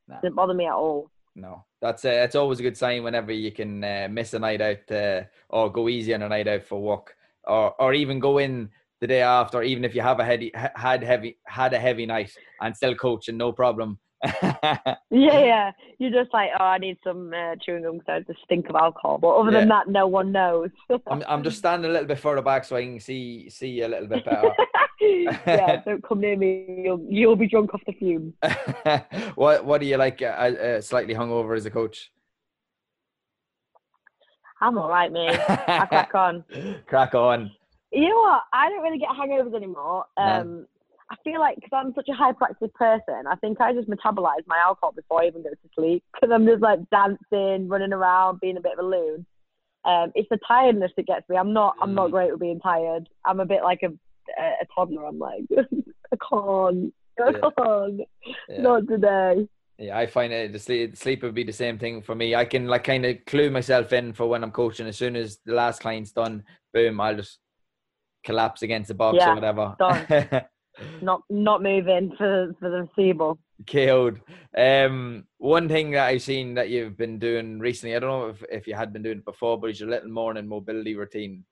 [0.09, 0.17] Nah.
[0.17, 1.11] It didn't bother me at all.
[1.37, 4.61] No, that's uh, it's always a good sign whenever you can uh, miss a night
[4.61, 8.39] out uh, or go easy on a night out for work or or even go
[8.39, 12.07] in the day after, even if you have a heavy had heavy had a heavy
[12.07, 13.99] night and still coaching, no problem.
[14.43, 15.73] yeah, yeah.
[15.99, 18.77] You're just like, oh, I need some uh, chewing gum because I just stink of
[18.77, 19.19] alcohol.
[19.19, 19.61] But other yeah.
[19.61, 20.71] than that, no one knows.
[21.07, 23.89] I'm I'm just standing a little bit further back so I can see see a
[23.89, 24.53] little bit better.
[25.05, 26.83] yeah, don't come near me.
[26.85, 28.35] You'll you'll be drunk off the fumes.
[29.35, 30.21] what what do you like?
[30.23, 32.11] Uh, uh, slightly hungover as a coach.
[34.61, 35.39] I'm all right, mate.
[35.49, 36.45] I crack on.
[36.87, 37.51] crack on.
[37.93, 38.43] You know what?
[38.53, 40.05] I don't really get hangovers anymore.
[40.17, 40.65] Um, no.
[41.11, 44.59] I feel like because I'm such a hyperactive person, I think I just metabolize my
[44.65, 48.57] alcohol before I even go to sleep because I'm just like dancing, running around, being
[48.57, 49.27] a bit of a loon.
[49.85, 51.37] Um, it's the tiredness that gets me.
[51.37, 51.77] I'm not.
[51.81, 52.13] I'm not mm.
[52.13, 53.09] great with being tired.
[53.27, 53.93] I'm a bit like a
[54.39, 55.07] a, a toddler.
[55.07, 55.45] I'm like,
[56.13, 56.95] I can't.
[57.23, 58.01] I can't.
[58.49, 58.61] Yeah.
[58.61, 59.49] Not today.
[59.79, 62.35] Yeah, I find it the sleep, sleep would be the same thing for me.
[62.35, 64.87] I can like kind of clue myself in for when I'm coaching.
[64.87, 67.39] As soon as the last client's done, boom, I'll just
[68.25, 70.47] collapse against the box yeah, or whatever.
[71.03, 73.39] Not not moving for for the foreseeable.
[73.67, 74.21] KO'd.
[74.59, 78.43] Um, one thing that I've seen that you've been doing recently, I don't know if,
[78.51, 81.45] if you had been doing it before, but it's your little morning mobility routine.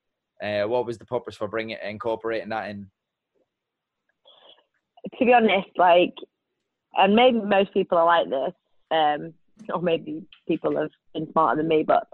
[0.42, 2.90] Uh, what was the purpose for bringing incorporating that in?
[5.18, 6.14] To be honest, like
[6.94, 8.54] and maybe most people are like this,
[8.90, 9.34] um,
[9.72, 12.06] or maybe people have been smarter than me, but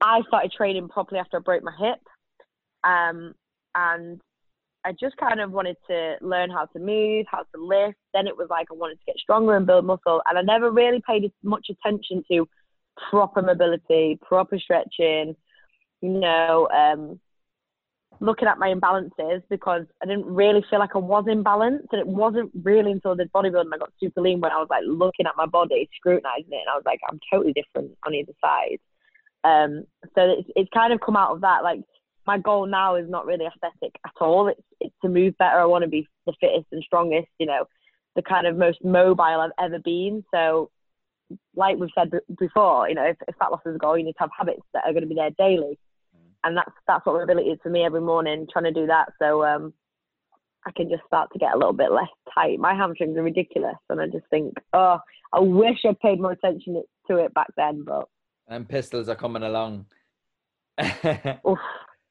[0.00, 2.00] I started training properly after I broke my hip.
[2.84, 3.34] Um,
[3.74, 4.20] and
[4.84, 7.96] I just kind of wanted to learn how to move, how to lift.
[8.12, 10.20] Then it was like I wanted to get stronger and build muscle.
[10.28, 12.46] And I never really paid much attention to
[13.10, 15.34] proper mobility, proper stretching,
[16.02, 17.18] you know, um,
[18.20, 21.86] looking at my imbalances because I didn't really feel like I was in balance.
[21.92, 24.84] And it wasn't really until the bodybuilding I got super lean when I was like
[24.86, 28.32] looking at my body, scrutinizing it, and I was like, I'm totally different on either
[28.40, 28.78] side.
[29.44, 31.62] Um, so it's, it's kind of come out of that.
[31.62, 31.80] Like,
[32.26, 34.48] my goal now is not really aesthetic at all.
[34.48, 35.60] It's, it's to move better.
[35.60, 37.66] I want to be the fittest and strongest, you know,
[38.16, 40.24] the kind of most mobile I've ever been.
[40.32, 40.70] So,
[41.54, 44.12] like we've said before, you know, if, if fat loss is a goal, you need
[44.12, 45.78] to have habits that are going to be there daily
[46.44, 49.08] and that's that's what mobility is for me every morning, trying to do that.
[49.18, 49.72] So um,
[50.66, 52.58] I can just start to get a little bit less tight.
[52.58, 54.98] My hamstrings are ridiculous, and I just think, oh,
[55.32, 57.84] I wish I paid more attention to it back then.
[57.84, 58.08] But
[58.48, 59.86] and pistols are coming along.
[61.48, 61.58] Oof,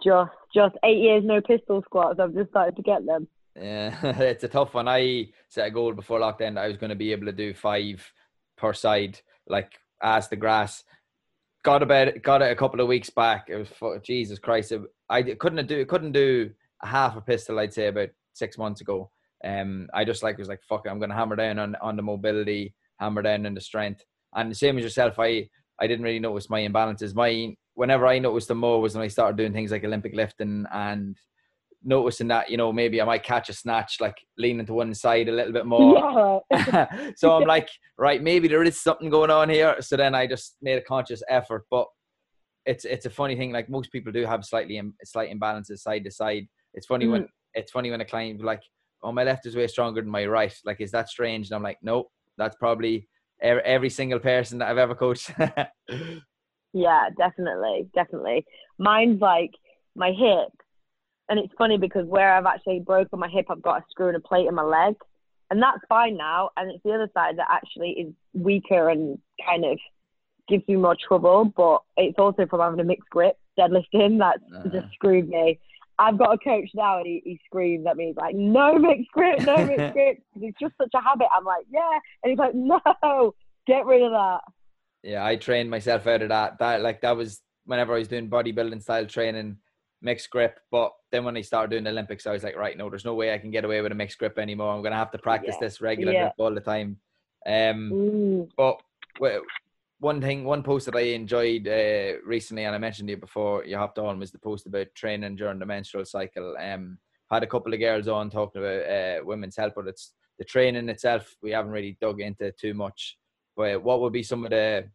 [0.04, 2.20] just just eight years no pistol squats.
[2.20, 3.28] I've just started to get them.
[3.56, 4.88] Yeah, it's a tough one.
[4.88, 7.54] I set a goal before lockdown that I was going to be able to do
[7.54, 8.04] five
[8.58, 10.84] per side, like as the grass
[11.64, 13.48] got about got it a couple of weeks back.
[13.50, 14.72] It was Jesus Christ.
[14.72, 17.60] It, I couldn't do couldn't do a half a pistol.
[17.60, 19.10] I'd say about six months ago.
[19.44, 20.86] Um, I just like was like fuck.
[20.86, 24.04] It, I'm gonna hammer down on on the mobility, hammer down on the strength,
[24.36, 25.20] and the same as yourself.
[25.20, 25.50] I
[25.80, 27.16] I didn't really notice my imbalances.
[27.16, 30.66] My whenever I noticed them more was when I started doing things like Olympic lifting
[30.72, 31.18] and
[31.84, 35.30] noticing that you know maybe I might catch a snatch like leaning to one side
[35.30, 36.42] a little bit more.
[36.52, 37.12] Yeah.
[37.16, 39.76] so I'm like, right, maybe there is something going on here.
[39.82, 41.88] So then I just made a conscious effort, but
[42.66, 43.52] it's it's a funny thing.
[43.52, 46.48] Like most people do have slightly slight imbalances side to side.
[46.74, 47.12] It's funny mm.
[47.12, 48.64] when it's funny when a client like,
[49.04, 50.54] oh, my left is way stronger than my right.
[50.66, 51.48] Like, is that strange?
[51.48, 53.08] And I'm like, nope, that's probably
[53.42, 55.32] every, every single person that I've ever coached.
[56.74, 58.46] yeah, definitely, definitely.
[58.80, 59.52] Mine's like
[59.96, 60.50] my hip
[61.30, 64.18] And it's funny because where I've actually broken my hip, I've got a screw and
[64.18, 64.96] a plate in my leg.
[65.50, 66.50] And that's fine now.
[66.58, 69.78] And it's the other side that actually is weaker and kind of
[70.48, 71.46] gives me more trouble.
[71.46, 74.70] But it's also from having a mixed grip deadlifting that's uh-huh.
[74.70, 75.60] just screwed me.
[76.00, 78.08] I've got a coach now and he, he screams at me.
[78.08, 80.18] He's like, no mixed grip, no mixed grip.
[80.42, 81.28] It's just such a habit.
[81.36, 82.00] I'm like, yeah.
[82.24, 83.36] And he's like, no,
[83.68, 84.42] get rid of that.
[85.04, 86.60] Yeah, I trained myself out of that.
[86.60, 89.58] That like that was whenever I was doing bodybuilding style training,
[90.04, 90.60] mixed grip.
[90.70, 93.16] But then when I started doing the Olympics, I was like, right, no, there's no
[93.16, 94.74] way I can get away with a mixed grip anymore.
[94.74, 95.68] I'm gonna have to practice yeah.
[95.68, 96.22] this regular yeah.
[96.24, 96.98] grip all the time.
[97.46, 98.50] Um, mm.
[98.56, 98.82] but
[100.00, 103.66] one thing, one post that I enjoyed uh, recently, and I mentioned to you before
[103.66, 106.56] you hopped on, was the post about training during the menstrual cycle.
[106.60, 106.98] Um,
[107.32, 110.90] had a couple of girls on talking about uh, women's health, but it's the training
[110.90, 113.18] itself we haven't really dug into too much.
[113.56, 114.90] But what would be some of the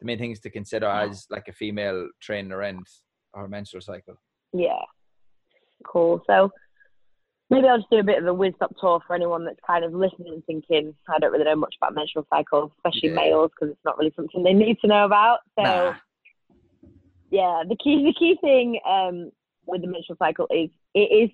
[0.00, 2.86] the main things to consider as like a female trainer around
[3.34, 4.18] her menstrual cycle?
[4.52, 4.82] Yeah,
[5.84, 6.22] cool.
[6.26, 6.50] So
[7.50, 9.84] maybe I'll just do a bit of a whiz up tour for anyone that's kind
[9.84, 13.14] of listening and thinking, I don't really know much about menstrual cycles, especially yeah.
[13.14, 15.40] males, because it's not really something they need to know about.
[15.58, 15.94] So, nah.
[17.30, 19.30] yeah, the key the key thing um,
[19.66, 21.30] with the menstrual cycle is it is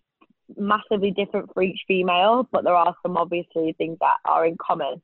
[0.57, 5.01] massively different for each female, but there are some obviously things that are in common.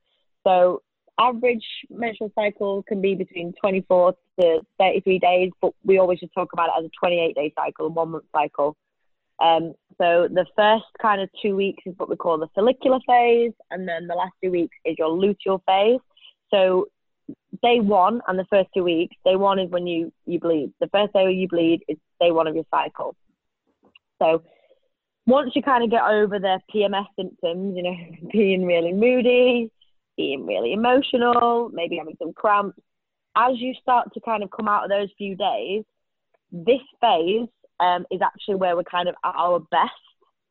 [0.46, 0.82] So,
[1.20, 6.52] average menstrual cycle can be between 24 to 33 days, but we always just talk
[6.52, 8.76] about it as a 28 day cycle, one month cycle.
[9.40, 13.52] Um, so the first kind of two weeks is what we call the follicular phase,
[13.70, 16.00] and then the last two weeks is your luteal phase.
[16.50, 16.88] So
[17.62, 20.72] day one and the first two weeks, day one is when you, you bleed.
[20.80, 23.14] The first day you bleed is day one of your cycle.
[24.20, 24.42] So
[25.26, 27.96] once you kind of get over the PMS symptoms, you know,
[28.32, 29.70] being really moody,
[30.16, 32.78] being really emotional, maybe having some cramps,
[33.36, 35.84] as you start to kind of come out of those few days,
[36.52, 39.92] this phase um, is actually where we're kind of at our best,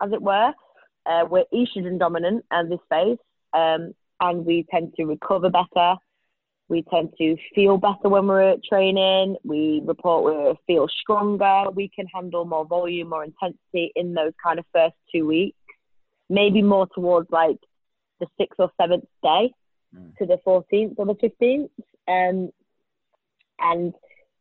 [0.01, 0.51] as it were.
[1.05, 3.17] Uh, we're estrogen dominant at this phase,
[3.53, 5.95] um, and we tend to recover better.
[6.67, 9.37] We tend to feel better when we're at training.
[9.43, 11.71] We report we feel stronger.
[11.73, 15.57] We can handle more volume, more intensity in those kind of first two weeks.
[16.29, 17.57] Maybe more towards like
[18.19, 19.51] the sixth or seventh day
[19.95, 20.15] mm.
[20.17, 21.69] to the 14th or the 15th.
[22.07, 22.51] Um,
[23.59, 23.93] and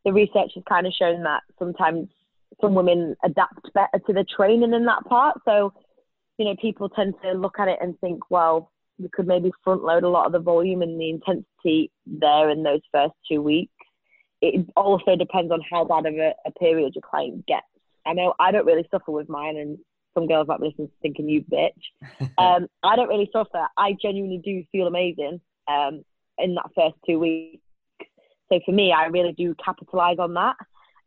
[0.05, 2.09] the research has kind of shown that sometimes
[2.61, 5.39] some women adapt better to the training in that part.
[5.45, 5.73] So,
[6.39, 9.85] you know, people tend to look at it and think, well, we could maybe front
[9.85, 13.73] load a lot of the volume and the intensity there in those first two weeks.
[14.41, 17.67] It also depends on how bad of a, a period your client gets.
[18.07, 19.79] I know I don't really suffer with mine, and
[20.19, 21.73] some girls might be listening thinking, you bitch.
[22.39, 23.67] um, I don't really suffer.
[23.77, 26.05] I genuinely do feel amazing um,
[26.39, 27.63] in that first two weeks.
[28.51, 30.57] So for me, I really do capitalize on that.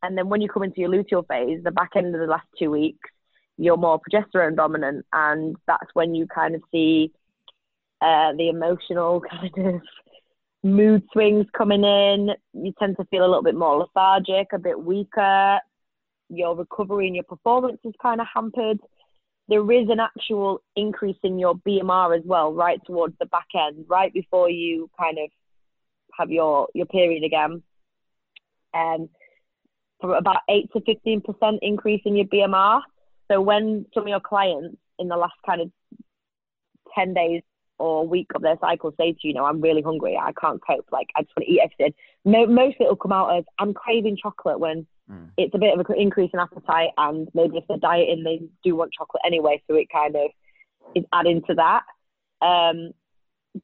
[0.04, 2.48] And then when you come into your luteal phase, the back end of the last
[2.58, 3.10] two weeks,
[3.58, 5.06] you're more progesterone dominant.
[5.14, 7.12] And that's when you kind of see
[8.02, 9.82] uh, the emotional kind of
[10.64, 12.32] mood swings coming in.
[12.54, 15.60] You tend to feel a little bit more lethargic, a bit weaker.
[16.30, 18.80] Your recovery and your performance is kind of hampered.
[19.52, 23.84] There is an actual increase in your BMR as well, right towards the back end,
[23.90, 25.30] right before you kind of
[26.18, 27.62] have your, your period again.
[28.74, 29.10] Um,
[30.00, 32.80] for about 8 to 15% increase in your BMR.
[33.30, 35.70] So when some of your clients in the last kind of
[36.96, 37.42] 10 days
[37.78, 40.62] or week of their cycle say to you, you know, I'm really hungry, I can't
[40.66, 41.94] cope, like I just want to eat everything.
[42.56, 45.30] most of it will come out as I'm craving chocolate when mm.
[45.38, 48.76] it's a bit of an increase in appetite, and maybe if they're dieting, they do
[48.76, 50.30] want chocolate anyway, so it kind of
[50.96, 51.84] is adding to that.
[52.46, 52.92] Um,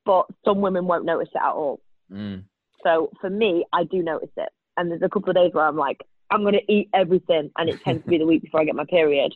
[0.06, 1.80] but some women won't notice it at all.
[2.12, 2.44] Mm.
[2.84, 5.78] So for me, I do notice it, and there's a couple of days where I'm
[5.78, 8.66] like, I'm going to eat everything, and it tends to be the week before I
[8.66, 9.34] get my period.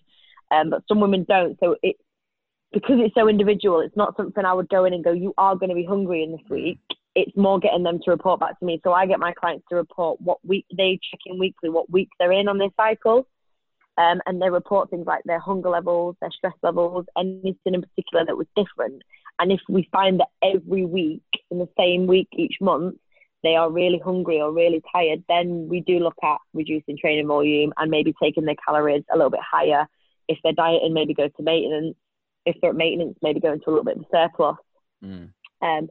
[0.52, 1.58] Um, but some women don't.
[1.60, 1.96] So it
[2.74, 5.56] because it's so individual, it's not something I would go in and go, you are
[5.56, 6.80] going to be hungry in this week.
[7.16, 8.80] It's more getting them to report back to me.
[8.84, 12.10] So I get my clients to report what week they check in weekly, what week
[12.20, 13.28] they're in on their cycle.
[13.98, 18.26] Um, and they report things like their hunger levels, their stress levels, anything in particular
[18.26, 19.04] that was different.
[19.40, 22.96] And if we find that every week in the same week each month,
[23.44, 27.74] they are really hungry or really tired, then we do look at reducing training volume
[27.78, 29.88] and maybe taking their calories a little bit higher.
[30.28, 31.96] If they're dieting, maybe go to maintenance.
[32.46, 34.58] If they're at maintenance, maybe go into a little bit of surplus.
[35.04, 35.30] Mm.
[35.62, 35.90] Um,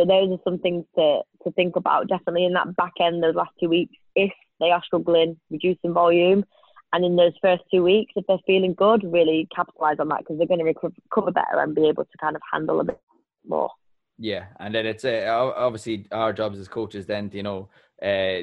[0.00, 2.08] so those are some things to, to think about.
[2.08, 6.44] Definitely in that back end, those last two weeks, if they are struggling, reducing volume,
[6.92, 10.38] and in those first two weeks, if they're feeling good, really capitalize on that because
[10.38, 13.00] they're going to recover better and be able to kind of handle a bit
[13.46, 13.70] more.
[14.18, 17.68] Yeah, and then it's uh, obviously our jobs as coaches then to, you know
[18.02, 18.42] uh,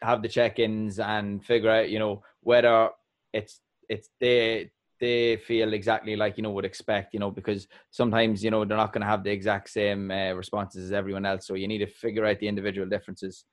[0.00, 2.90] have the check-ins and figure out you know whether
[3.32, 4.70] it's it's day
[5.00, 8.76] they feel exactly like you know would expect you know because sometimes you know they're
[8.76, 11.78] not going to have the exact same uh, responses as everyone else so you need
[11.78, 13.44] to figure out the individual differences.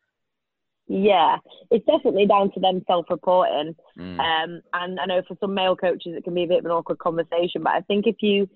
[0.88, 1.38] Yeah
[1.72, 3.76] it's definitely down to them self-reporting.
[3.98, 4.20] Mm.
[4.20, 6.72] um and i know for some male coaches it can be a bit of an
[6.72, 8.48] awkward conversation but i think if you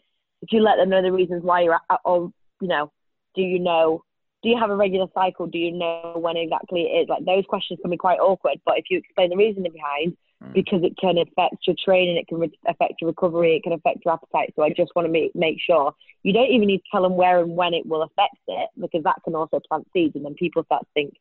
[0.41, 2.31] if you let them know the reasons why you're at or
[2.61, 2.91] you know
[3.35, 4.03] do you know
[4.41, 5.47] do you have a regular cycle?
[5.47, 7.09] Do you know when exactly it is?
[7.09, 10.53] Like those questions can be quite awkward but if you explain the reasoning behind mm.
[10.53, 13.99] because it can affect your training, it can re- affect your recovery, it can affect
[14.05, 14.53] your appetite.
[14.55, 17.15] So I just want to make, make sure you don't even need to tell them
[17.15, 20.33] where and when it will affect it because that can also plant seeds and then
[20.35, 21.13] people start to think,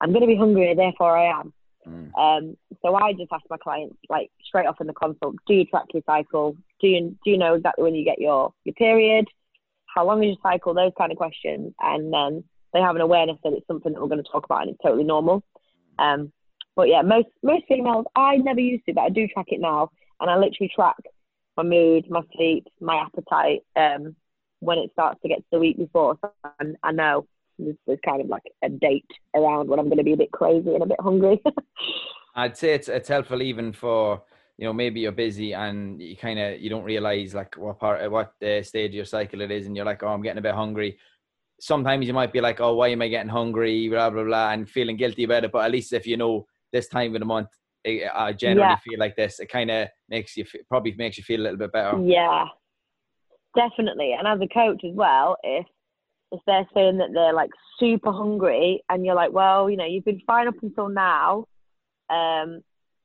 [0.00, 1.52] I'm going to be hungry, therefore I am.
[1.86, 2.18] Mm.
[2.18, 5.64] Um, so I just ask my clients like straight off in the consult, do you
[5.64, 6.56] track your cycle?
[6.80, 9.26] Do you, do you know exactly when you get your, your period?
[9.86, 10.74] How long is your cycle?
[10.74, 11.72] Those kind of questions.
[11.80, 14.62] And then they have an awareness that it's something that we're going to talk about
[14.62, 15.42] and it's totally normal.
[15.98, 16.32] Um,
[16.76, 19.90] but yeah, most most females I never used to, but I do track it now,
[20.20, 20.96] and I literally track
[21.56, 23.62] my mood, my sleep, my appetite.
[23.74, 24.14] Um,
[24.60, 26.32] when it starts to get to the week before, so
[26.82, 27.26] I, know
[27.58, 29.04] there's, there's kind of like a date
[29.34, 31.42] around when I'm going to be a bit crazy and a bit hungry.
[32.34, 34.22] I'd say it's it's helpful even for
[34.58, 38.10] you know maybe you're busy and you kind of you don't realize like what part
[38.10, 40.42] what uh, stage of your cycle it is, and you're like, oh, I'm getting a
[40.42, 40.98] bit hungry
[41.58, 44.68] sometimes you might be like, oh, why am I getting hungry, blah blah blah, and
[44.68, 45.52] feeling guilty about it.
[45.52, 47.48] But at least if you know this time of the month,
[47.86, 48.76] I generally yeah.
[48.76, 49.38] feel like this.
[49.38, 51.98] It kind of makes you probably makes you feel a little bit better.
[52.02, 52.46] Yeah,
[53.54, 54.12] definitely.
[54.18, 55.66] And as a coach as well, if
[56.32, 60.04] if they're saying that they're like super hungry, and you're like, well, you know, you've
[60.04, 61.44] been fine up until now.
[62.10, 62.62] Um,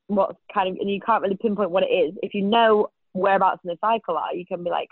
[0.08, 2.14] what kind of, and you can't really pinpoint what it is.
[2.22, 4.90] If you know whereabouts in the cycle are, you can be like,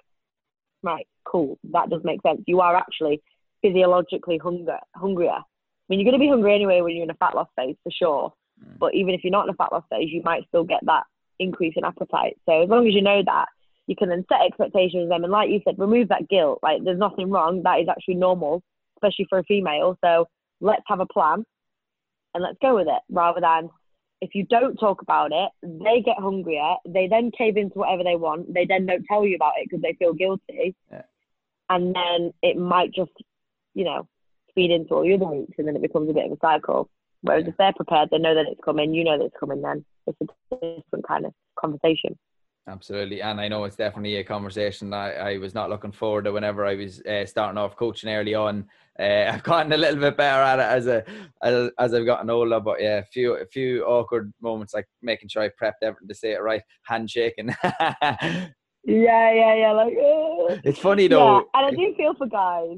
[0.84, 2.42] right, cool, that does make sense.
[2.48, 3.22] You are actually
[3.62, 5.32] physiologically hunger hungrier.
[5.32, 5.44] I
[5.90, 7.92] mean, you're going to be hungry anyway when you're in a fat loss phase for
[7.92, 8.34] sure.
[8.64, 8.80] Mm.
[8.80, 11.04] But even if you're not in a fat loss phase, you might still get that
[11.40, 12.38] increase in appetite.
[12.46, 13.48] So as long as you know that,
[13.88, 15.24] you can then set expectations with them.
[15.24, 16.60] And like you said, remove that guilt.
[16.62, 17.64] Like there's nothing wrong.
[17.64, 18.62] That is actually normal,
[18.98, 19.98] especially for a female.
[20.04, 20.28] So
[20.62, 21.44] let's have a plan
[22.34, 23.70] and let's go with it rather than
[24.22, 26.76] if you don't talk about it, they get hungrier.
[26.88, 28.54] They then cave into whatever they want.
[28.54, 30.76] They then don't tell you about it because they feel guilty.
[30.92, 31.04] Yeah.
[31.70, 33.12] And then it might just,
[33.74, 34.08] you know,
[34.56, 36.90] feed into all your other weeks and then it becomes a bit of a cycle.
[37.22, 38.94] Whereas if they're prepared, they know that it's coming.
[38.94, 39.62] You know that it's coming.
[39.62, 42.18] Then it's a different kind of conversation.
[42.68, 46.32] Absolutely, and I know it's definitely a conversation I, I was not looking forward to
[46.32, 48.68] whenever I was uh, starting off coaching early on.
[49.00, 49.04] Uh,
[49.34, 51.04] I've gotten a little bit better at it as a
[51.42, 55.30] as, as I've gotten older, but yeah, a few a few awkward moments like making
[55.30, 57.56] sure I prepped everything to say it right, handshaking.
[57.64, 58.52] yeah,
[58.86, 59.72] yeah, yeah.
[59.72, 62.78] Like uh, it's funny though, yeah, and I do feel for guys.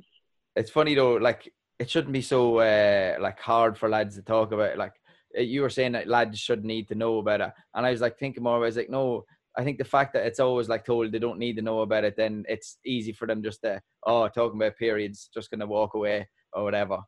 [0.56, 1.52] It's funny though, like
[1.82, 4.78] it shouldn't be so uh, like hard for lads to talk about.
[4.78, 4.94] Like
[5.36, 8.02] uh, you were saying that lads should need to know about it, and I was
[8.02, 8.58] like thinking more.
[8.58, 9.26] I was like, no,
[9.58, 12.04] I think the fact that it's always like told they don't need to know about
[12.04, 15.96] it, then it's easy for them just to oh talking about periods, just gonna walk
[15.96, 17.00] away or whatever.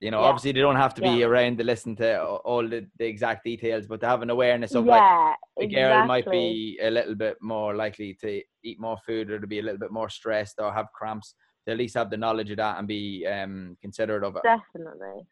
[0.00, 0.26] You know, yeah.
[0.26, 1.26] obviously they don't have to be yeah.
[1.26, 4.84] around to listen to all the, the exact details, but to have an awareness of
[4.84, 9.30] yeah, like a girl might be a little bit more likely to eat more food
[9.30, 11.34] or to be a little bit more stressed or have cramps
[11.68, 14.42] to at least have the knowledge of that and be um, considerate of it.
[14.42, 15.26] Definitely.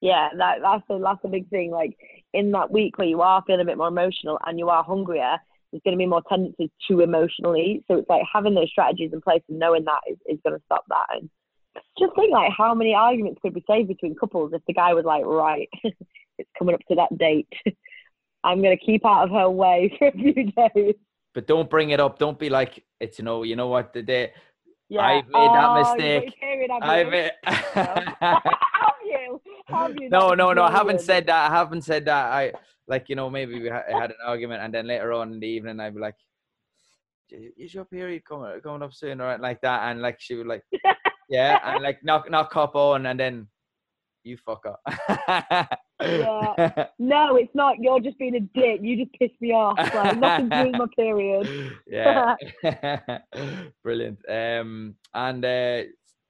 [0.00, 1.70] Yeah, that that's a that's a big thing.
[1.70, 1.96] Like
[2.34, 5.38] in that week where you are feeling a bit more emotional and you are hungrier,
[5.72, 7.82] there's going to be more tendency to emotionally.
[7.88, 10.64] So it's like having those strategies in place and knowing that is, is going to
[10.66, 11.06] stop that.
[11.14, 11.30] And
[11.98, 15.04] just think like how many arguments could be saved between couples if the guy was
[15.04, 15.68] like, right,
[16.38, 17.48] it's coming up to that date.
[18.44, 20.94] I'm going to keep out of her way for a few days.
[21.34, 22.18] But don't bring it up.
[22.18, 24.32] Don't be like, it's you know, you know what the day
[24.88, 25.00] yeah.
[25.00, 26.34] I've made oh, that mistake.
[26.82, 27.30] I've made...
[27.44, 29.40] have you?
[29.66, 30.08] Have you?
[30.10, 30.62] No, no, no.
[30.62, 31.50] I haven't said that.
[31.50, 32.26] I haven't said that.
[32.32, 32.52] I
[32.86, 35.78] like you know maybe we had an argument and then later on in the evening
[35.78, 36.14] I'd be like,
[37.30, 40.62] "Is your period coming coming up soon?" or like that, and like she would like,
[41.28, 43.46] yeah, and like knock knock cup on, and then
[44.28, 44.80] you fuck up.
[46.00, 46.86] yeah.
[46.98, 47.76] No, it's not.
[47.80, 48.80] You're just being a dick.
[48.82, 49.78] You just pissed me off.
[49.78, 51.72] Like nothing to do with my period.
[51.86, 52.36] yeah.
[53.82, 54.18] Brilliant.
[54.28, 55.82] Um, and uh,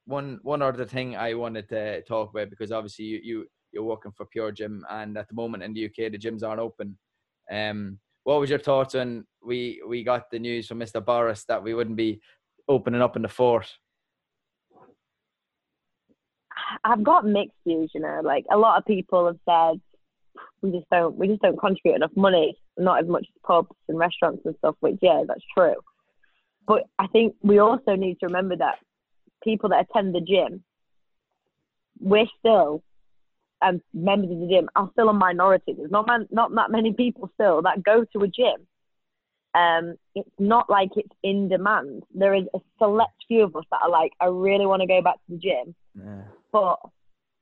[0.05, 4.11] one one other thing I wanted to talk about because obviously you you you're working
[4.11, 6.97] for Pure Gym, and at the moment in the UK the gyms aren't open.
[7.51, 11.03] Um, what was your thoughts when we we got the news from Mr.
[11.03, 12.21] Boris that we wouldn't be
[12.67, 13.67] opening up in the fort?
[16.83, 18.21] I've got mixed views, you know.
[18.23, 19.81] Like a lot of people have said,
[20.61, 23.97] we just don't we just don't contribute enough money, not as much as pubs and
[23.97, 24.75] restaurants and stuff.
[24.79, 25.75] Which yeah, that's true.
[26.67, 28.79] But I think we also need to remember that
[29.43, 30.63] people that attend the gym,
[31.99, 32.83] we're still
[33.61, 35.73] and members of the gym are still a minority.
[35.77, 38.67] There's not man, not that many people still that go to a gym.
[39.55, 42.03] um, it's not like it's in demand.
[42.13, 45.01] There is a select few of us that are like, I really want to go
[45.01, 46.21] back to the gym, Yeah.
[46.51, 46.79] But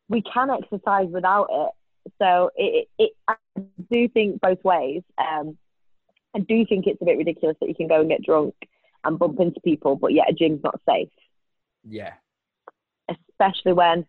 [0.10, 2.12] we can exercise without it.
[2.22, 3.36] So it, it, it I
[3.92, 5.04] do think both ways.
[5.18, 5.58] Um,
[6.36, 8.54] I do think it's a bit ridiculous that you can go and get drunk
[9.04, 11.10] and bump into people, but yet a gym's not safe,
[11.88, 12.14] Yeah.
[13.10, 14.06] especially when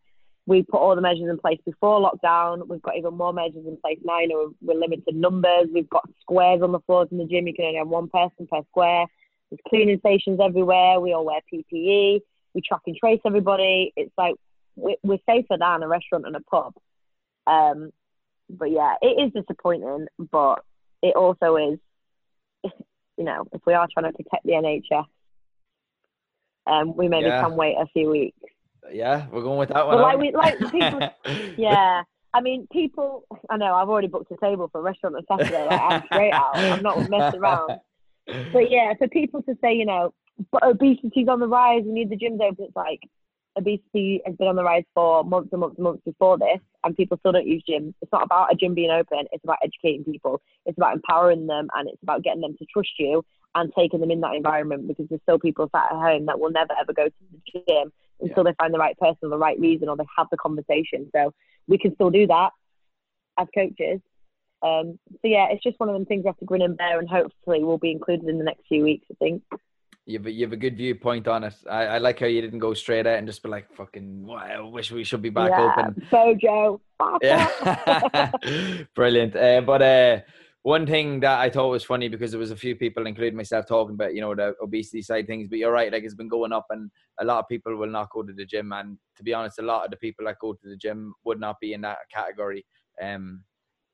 [0.47, 2.67] we put all the measures in place before lockdown.
[2.67, 4.21] We've got even more measures in place now.
[4.21, 5.69] You know, we're, we're limited numbers.
[5.73, 7.47] We've got squares on the floors in the gym.
[7.47, 9.07] You can only have one person per square.
[9.51, 11.01] There's cleaning stations everywhere.
[11.01, 12.21] We all wear PPE.
[12.55, 13.93] We track and trace everybody.
[13.95, 14.35] It's like
[14.79, 16.75] we're, we're safer than a restaurant and a pub.
[17.47, 17.91] Um,
[18.51, 20.63] but yeah, it is disappointing, but
[21.03, 21.79] it also is,
[23.17, 25.05] you know, if we are trying to protect the NHS,
[26.67, 27.43] um, we maybe Yeah.
[27.43, 28.39] can wait a few weeks.
[28.93, 30.01] Yeah, we're going with that one.
[30.01, 31.09] Like we- like people-
[31.57, 32.03] Yeah.
[32.35, 35.67] I mean, people, I know, I've already booked a table for a restaurant on Saturday.
[35.67, 36.57] Like, I'm straight out.
[36.57, 37.81] I'm not messing around.
[38.53, 40.13] But yeah, for people to say, you know,
[40.53, 43.01] but obesity's on the rise, we need the gyms open, it's like
[43.59, 46.97] obesity has been on the rise for months and months and months before this, and
[46.97, 47.95] people still don't use gyms.
[48.01, 51.69] It's not about a gym being open, it's about educating people, it's about empowering them,
[51.75, 55.07] and it's about getting them to trust you and taking them in that environment because
[55.09, 58.45] there's still people sat at home that will never ever go to the gym until
[58.45, 61.09] they find the right person or the right reason or they have the conversation.
[61.15, 61.33] So
[61.67, 62.51] we can still do that
[63.39, 64.01] as coaches.
[64.63, 66.99] Um, so yeah, it's just one of them things we have to grin and bear,
[66.99, 69.07] and hopefully we'll be included in the next few weeks.
[69.11, 69.43] I think.
[70.09, 71.55] You've a, you've a good viewpoint on it.
[71.71, 74.39] I, I like how you didn't go straight out and just be like, "Fucking, wow,
[74.39, 76.81] I wish we should be back yeah, open." Bojo.
[77.23, 78.31] Yeah,
[78.95, 79.37] brilliant.
[79.37, 80.21] Uh, but uh,
[80.63, 83.67] one thing that I thought was funny because there was a few people, including myself,
[83.67, 85.47] talking about you know the obesity side things.
[85.47, 86.91] But you're right, like it's been going up, and
[87.21, 88.73] a lot of people will not go to the gym.
[88.73, 91.39] And to be honest, a lot of the people that go to the gym would
[91.39, 92.65] not be in that category.
[93.03, 93.45] Um,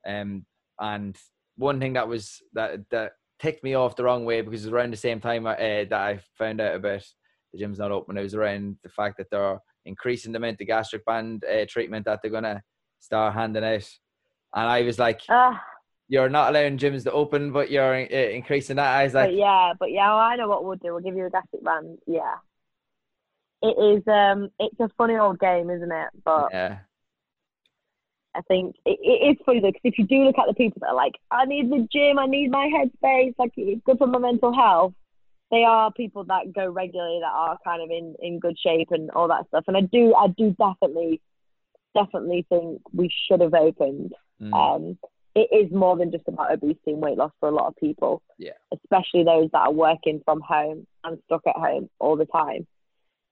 [0.07, 0.47] um,
[0.79, 1.19] and
[1.57, 4.73] one thing that was that that ticked me off the wrong way because it was
[4.73, 7.05] around the same time uh, that I found out about
[7.53, 8.17] the gym's not open.
[8.17, 12.07] It was around the fact that they're increasing the amount of gastric band uh, treatment
[12.07, 12.63] that they're gonna
[13.01, 13.89] start handing out.
[14.55, 15.63] And I was like, Ah,
[16.09, 19.37] "You're not allowing gyms to open, but you're uh, increasing that." I was like, but
[19.37, 20.93] yeah, but yeah, well, I know what we'll do.
[20.93, 21.99] We'll give you a gastric band.
[22.07, 22.37] Yeah.
[23.63, 24.07] It is.
[24.07, 26.09] Um, it's a funny old game, isn't it?
[26.25, 26.79] But "Yeah,
[28.35, 30.81] I think it, it is funny though, because if you do look at the people
[30.81, 34.07] that are like, I need the gym, I need my headspace, like it's good for
[34.07, 34.93] my mental health.
[35.51, 39.11] They are people that go regularly that are kind of in, in good shape and
[39.11, 39.65] all that stuff.
[39.69, 41.21] And I do, I do definitely,
[41.95, 44.15] definitely think we should have opened.
[44.41, 44.99] mm, Um,
[45.37, 48.23] it is more than just about obesity and weight loss for a lot of people.
[48.39, 48.53] Yeah.
[48.73, 52.67] Especially those that are working from home and stuck at home all the time.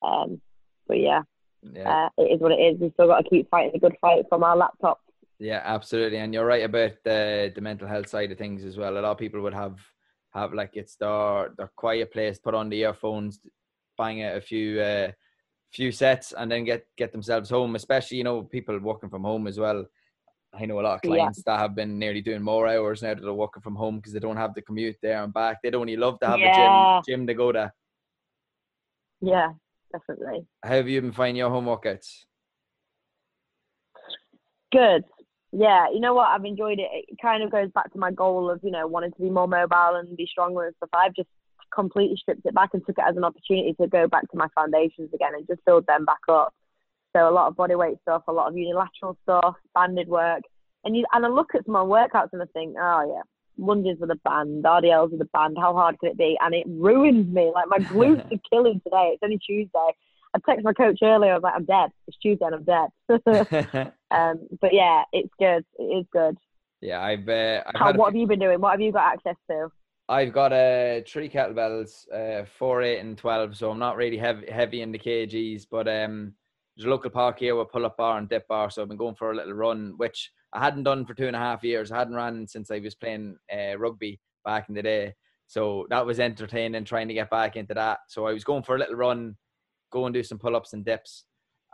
[0.02, 0.40] Um,
[0.86, 1.22] but yeah,
[1.62, 2.78] yeah." uh, it is what it is.
[2.80, 4.96] We've still got to keep fighting the good fight from our laptops.
[5.38, 8.92] Yeah, absolutely, and you're right about the the mental health side of things as well.
[8.92, 9.78] A lot of people would have
[10.32, 13.40] have like it's their their quiet place, put on the earphones,
[13.98, 15.10] bang out a few uh,
[15.72, 17.74] few sets, and then get get themselves home.
[17.74, 19.84] Especially you know people working from home as well.
[20.54, 21.28] I know a lot of Yeah.
[21.28, 24.12] clients that have been nearly doing more hours now that they're working from home because
[24.12, 25.62] they don't have the commute there and back.
[25.62, 26.46] They'd only love to have Yeah.
[26.46, 27.72] a gym gym to go to.
[29.20, 29.52] Yeah,
[29.92, 30.46] definitely.
[30.64, 32.24] How have you been finding your home workouts?
[34.72, 35.04] Good.
[35.52, 36.28] Yeah, you know what?
[36.28, 36.88] I've enjoyed it.
[37.08, 39.46] It kind of goes back to my goal of, you know, wanting to be more
[39.46, 40.88] mobile and be stronger and stuff.
[40.94, 41.28] I've just
[41.74, 44.48] completely stripped it back and took it as an opportunity to go back to my
[44.54, 46.54] foundations again and just build them back up.
[47.14, 50.42] So a lot of body weight stuff, a lot of unilateral stuff, banded work.
[50.84, 53.22] And you and I look at some of my workouts and I think, oh yeah,
[53.58, 56.36] lunges with a band, RDLs with a band, how hard can it be?
[56.40, 57.52] And it ruins me.
[57.54, 59.12] Like my glutes are killing today.
[59.14, 59.90] It's only Tuesday.
[60.34, 61.90] I texted my coach earlier, I was like, I'm dead.
[62.06, 63.92] It's Tuesday and I'm dead.
[64.12, 65.64] Um, but yeah, it's good.
[65.78, 66.36] It is good.
[66.80, 68.60] yeah, I've uh, I've How, what have you been doing?
[68.60, 69.68] What have you got access to?
[70.08, 73.56] I've got uh, three kettlebells, uh, four, eight, and twelve.
[73.56, 76.34] So I'm not really heavy heavy in the kgs, but um,
[76.76, 78.70] there's a local park here with pull up bar and dip bar.
[78.70, 81.36] So I've been going for a little run, which I hadn't done for two and
[81.36, 81.90] a half years.
[81.90, 85.14] I hadn't ran since I was playing uh, rugby back in the day.
[85.46, 88.00] So that was entertaining, trying to get back into that.
[88.08, 89.36] So I was going for a little run,
[89.90, 91.24] go and do some pull ups and dips,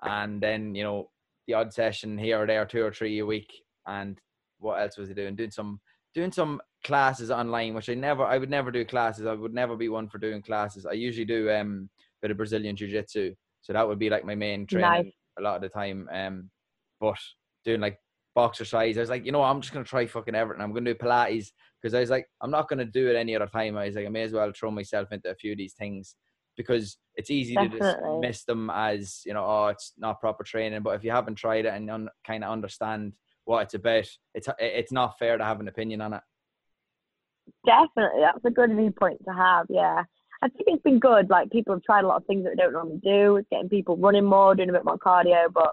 [0.02, 1.10] and then you know
[1.46, 3.52] the odd session here or there, two or three a week.
[3.86, 4.18] And
[4.58, 5.36] what else was I doing?
[5.36, 5.80] Doing some
[6.14, 9.26] doing some classes online, which I never, I would never do classes.
[9.26, 10.86] I would never be one for doing classes.
[10.86, 11.88] I usually do um
[12.20, 15.12] bit of Brazilian jiu jitsu, so that would be like my main training Nice.
[15.38, 16.08] a lot of the time.
[16.12, 16.50] Um,
[17.00, 17.18] but
[17.64, 17.98] doing like
[18.38, 20.62] boxercise, I was like, you know, I'm just gonna try fucking everything.
[20.62, 21.48] I'm gonna do Pilates
[21.82, 23.76] because I was like, I'm not gonna do it any other time.
[23.76, 26.14] I was like, I may as well throw myself into a few of these things
[26.56, 28.20] because it's easy to Definitely.
[28.20, 30.82] dismiss them as you know, oh, it's not proper training.
[30.82, 34.48] But if you haven't tried it and un- kind of understand what it's about, it's
[34.60, 36.20] it's not fair to have an opinion on it.
[37.66, 39.66] Definitely, that's a good viewpoint to have.
[39.68, 40.04] Yeah,
[40.42, 41.28] I think it's been good.
[41.28, 43.34] Like people have tried a lot of things that they don't normally do.
[43.34, 45.46] It's getting people running more, doing a bit more cardio.
[45.52, 45.72] But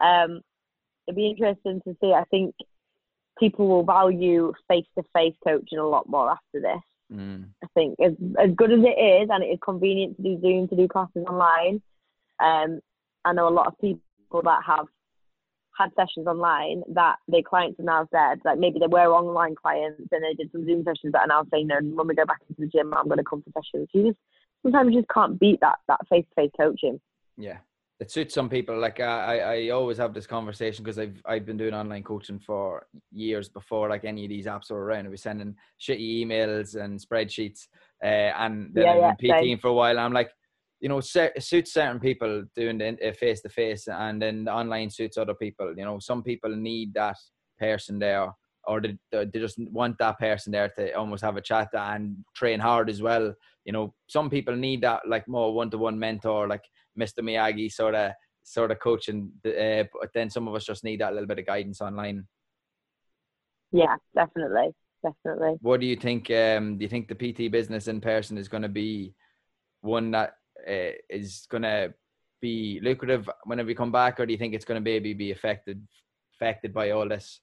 [0.00, 0.40] um,
[1.06, 2.12] it'd be interesting to see.
[2.12, 2.54] I think
[3.38, 6.80] people will value face-to-face coaching a lot more after this.
[7.12, 7.48] Mm.
[7.62, 10.68] I think as as good as it is, and it is convenient to do Zoom
[10.68, 11.82] to do classes online.
[12.42, 12.80] Um,
[13.24, 14.86] I know a lot of people that have
[15.78, 20.00] had sessions online that their clients have now said like maybe they were online clients
[20.10, 22.40] and they did some Zoom sessions that are now saying no when we go back
[22.48, 23.88] into the gym I'm going to come for sessions.
[23.92, 24.18] You just
[24.62, 27.00] sometimes you just can't beat that that face to face coaching.
[27.36, 27.58] Yeah,
[28.02, 28.76] it suits some people.
[28.78, 32.84] Like I, I always have this conversation because I've I've been doing online coaching for
[33.12, 35.06] years before like any of these apps were around.
[35.06, 37.68] I was sending shitty emails and spreadsheets,
[38.02, 40.00] uh, and then Yeah, I've yeah, been PTing for a while.
[40.00, 40.30] I'm like,
[40.80, 44.90] you know, it suits certain people doing the face to face, and then the online
[44.90, 45.72] suits other people.
[45.76, 47.16] You know, some people need that
[47.60, 48.32] person there,
[48.64, 52.58] or they, they just want that person there to almost have a chat and train
[52.58, 53.32] hard as well.
[53.64, 56.64] You know, some people need that like more one to one mentor, like
[56.98, 57.20] Mr.
[57.20, 58.12] Miyagi sort of
[58.44, 59.30] sort of coaching.
[59.44, 62.26] Uh, but then some of us just need that little bit of guidance online.
[63.70, 65.56] Yeah, definitely, definitely.
[65.60, 66.30] What do you think?
[66.30, 69.14] Um, do you think the PT business in person is going to be
[69.80, 70.34] one that
[70.68, 71.94] uh, is going to
[72.40, 75.30] be lucrative whenever we come back, or do you think it's going to maybe be
[75.30, 75.86] affected
[76.34, 77.40] affected by all this?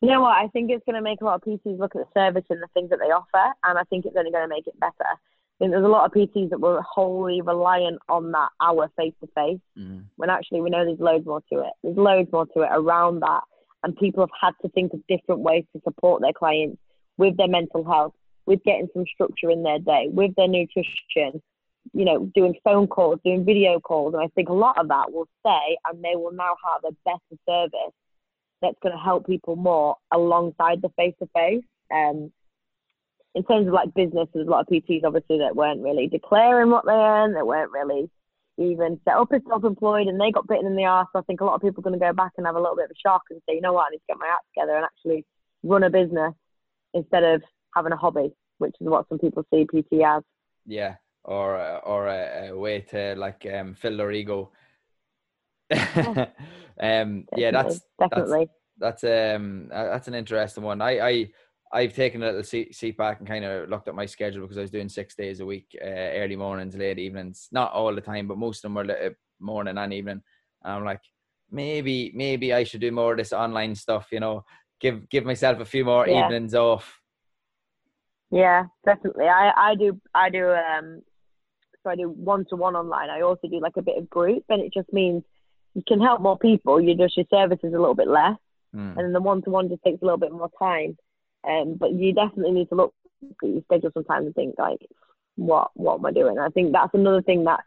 [0.00, 0.36] You know what?
[0.36, 2.60] I think it's going to make a lot of PTs look at the service and
[2.60, 4.94] the things that they offer, and I think it's only going to make it better.
[5.62, 9.14] I think there's a lot of PTs that were wholly reliant on that hour face
[9.20, 9.60] to face,
[10.16, 11.72] when actually we know there's loads more to it.
[11.84, 13.42] There's loads more to it around that,
[13.84, 16.78] and people have had to think of different ways to support their clients
[17.16, 18.12] with their mental health,
[18.44, 21.40] with getting some structure in their day, with their nutrition,
[21.92, 24.14] you know, doing phone calls, doing video calls.
[24.14, 26.96] And I think a lot of that will stay and they will now have a
[27.04, 27.94] better service
[28.62, 31.62] that's going to help people more alongside the face to face.
[33.34, 36.70] In terms of like business, there's a lot of PTs obviously that weren't really declaring
[36.70, 38.10] what they earn, that weren't really
[38.58, 41.08] even set up as self-employed and they got bitten in the arse.
[41.12, 42.60] So I think a lot of people are going to go back and have a
[42.60, 44.28] little bit of a shock and say, you know what, I need to get my
[44.28, 45.24] act together and actually
[45.62, 46.34] run a business
[46.94, 47.42] instead of
[47.74, 50.22] having a hobby, which is what some people see PT as.
[50.66, 54.52] Yeah, or or a, a, way to like um, fill their ego.
[55.70, 60.80] um, yeah, that's definitely that's, that's um that's an interesting one.
[60.80, 61.28] I I
[61.72, 64.58] I've taken a little seat, seat back and kind of looked at my schedule because
[64.58, 67.48] I was doing six days a week, uh, early mornings, late evenings.
[67.50, 70.22] Not all the time, but most of them were morning and evening.
[70.62, 71.00] And I'm like,
[71.50, 74.08] maybe maybe I should do more of this online stuff.
[74.12, 74.44] You know,
[74.80, 76.26] give give myself a few more yeah.
[76.26, 77.00] evenings off.
[78.30, 79.26] Yeah, definitely.
[79.26, 81.02] I I do I do um
[81.82, 83.10] so I do one to one online.
[83.10, 85.22] I also do like a bit of group, and it just means
[85.74, 86.80] you can help more people.
[86.80, 88.36] You just your service is a little bit less,
[88.74, 88.96] mm.
[88.96, 90.96] and then the one to one just takes a little bit more time.
[91.48, 92.94] Um, but you definitely need to look
[93.42, 94.80] at your schedule sometimes and think like,
[95.36, 96.38] what what am I doing?
[96.38, 97.60] I think that's another thing that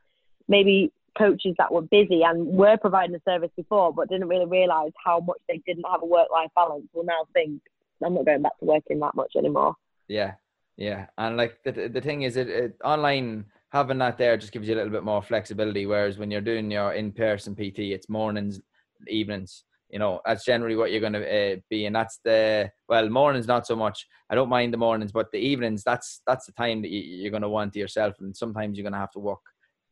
[0.48, 4.92] maybe coaches that were busy and were providing a service before, but didn't really realize
[5.04, 6.86] how much they didn't have a work life balance.
[6.94, 7.62] Will now think
[8.04, 9.76] I'm not going back to working that much anymore.
[10.08, 10.34] Yeah,
[10.78, 14.68] yeah, and like the the thing is, it, it online having that there just gives
[14.68, 15.86] you a little bit more flexibility.
[15.86, 18.62] Whereas when you're doing your in person PT, it's mornings,
[19.08, 19.64] evenings.
[19.90, 23.48] You know, that's generally what you're going to uh, be, and that's the well, mornings
[23.48, 24.08] not so much.
[24.30, 27.32] I don't mind the mornings, but the evenings, that's that's the time that you, are
[27.32, 29.42] going to want to yourself, and sometimes you're going to have to work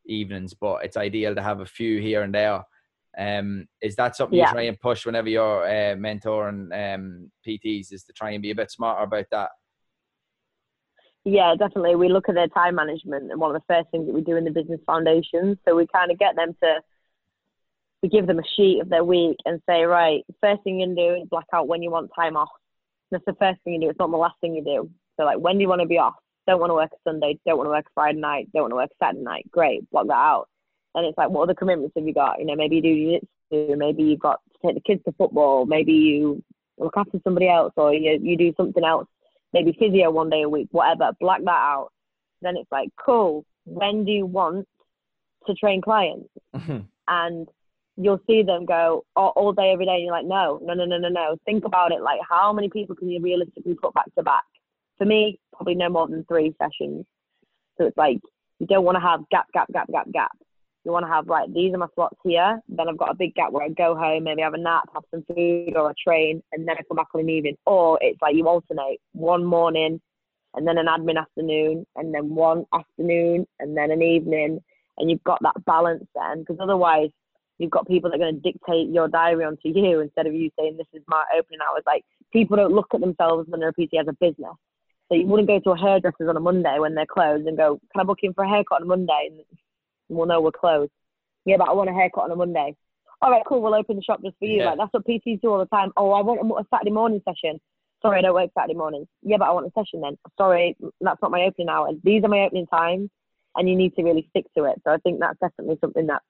[0.06, 0.52] evenings.
[0.52, 2.64] But it's ideal to have a few here and there.
[3.16, 4.46] Um, is that something Yeah.
[4.46, 7.92] you try and push whenever you're uh, mentoring um, PTs?
[7.92, 9.50] Is to try and be a bit smarter about that?
[11.24, 11.94] Yeah, definitely.
[11.94, 14.36] We look at their time management, and one of the first things that we do
[14.36, 15.58] in the business foundation.
[15.64, 16.80] So we kind of get them to,
[18.04, 20.94] we give them a sheet of their week and say, right, first thing you can
[20.94, 22.50] do is black out when you want time off.
[23.10, 23.88] That's the first thing you do.
[23.88, 24.90] It's not the last thing you do.
[25.16, 26.12] So like, when do you want to be off?
[26.46, 27.38] Don't want to work a Sunday.
[27.46, 28.50] Don't want to work Friday night.
[28.52, 29.50] Don't want to work Saturday night.
[29.50, 30.50] Great, block that out.
[30.94, 32.40] And it's like, what other commitments have you got?
[32.40, 33.76] You know, maybe you do jiu-jitsu.
[33.78, 35.64] Maybe you've got to take the kids to football.
[35.64, 36.42] Maybe you
[36.76, 39.08] look after somebody else, or you you do something else
[39.54, 41.88] maybe physio one day a week, whatever, black that out.
[42.42, 44.68] Then it's like, cool, when do you want
[45.46, 46.28] to train clients?
[46.54, 46.80] Mm-hmm.
[47.08, 47.48] and
[47.96, 49.94] you'll see them go all, all, day, every day.
[49.94, 51.36] And you're like, no, no, no, no, no, no.
[51.44, 52.02] Think about it.
[52.02, 54.44] Like, how many people can you realistically put back to back?
[54.98, 57.04] For me, probably no more than three sessions.
[57.78, 58.18] So it's like,
[58.58, 60.32] you don't want to have gap, gap, gap, gap, gap.
[60.84, 62.60] You want to have, like, these are my slots here.
[62.68, 65.04] Then I've got a big gap where I go home, maybe have a nap, have
[65.10, 67.56] some food or a train, and then I come back on an evening.
[67.64, 70.00] Or it's like you alternate one morning
[70.54, 74.60] and then an admin afternoon, and then one afternoon and then an evening.
[74.98, 77.10] And you've got that balance then, because otherwise
[77.58, 80.50] you've got people that are going to dictate your diary onto you instead of you
[80.58, 81.82] saying this is my opening hours.
[81.86, 84.54] Like people don't look at themselves when they're a PT as a business.
[85.08, 87.78] So you wouldn't go to a hairdresser's on a Monday when they're closed and go,
[87.92, 89.40] "Can I book in for a haircut on a Monday?" And
[90.08, 90.92] we'll know we're closed.
[91.44, 92.74] Yeah, but I want a haircut on a Monday.
[93.20, 93.60] All right, cool.
[93.60, 94.58] We'll open the shop just for you.
[94.58, 94.70] Yeah.
[94.70, 95.92] Like that's what PTs do all the time.
[95.96, 97.60] Oh, I want a, a Saturday morning session.
[98.02, 99.06] Sorry, I don't work Saturday mornings.
[99.22, 100.18] Yeah, but I want a session then.
[100.36, 101.96] Sorry, that's not my opening hours.
[102.02, 103.10] These are my opening times,
[103.56, 104.80] and you need to really stick to it.
[104.84, 106.22] So I think that's definitely something that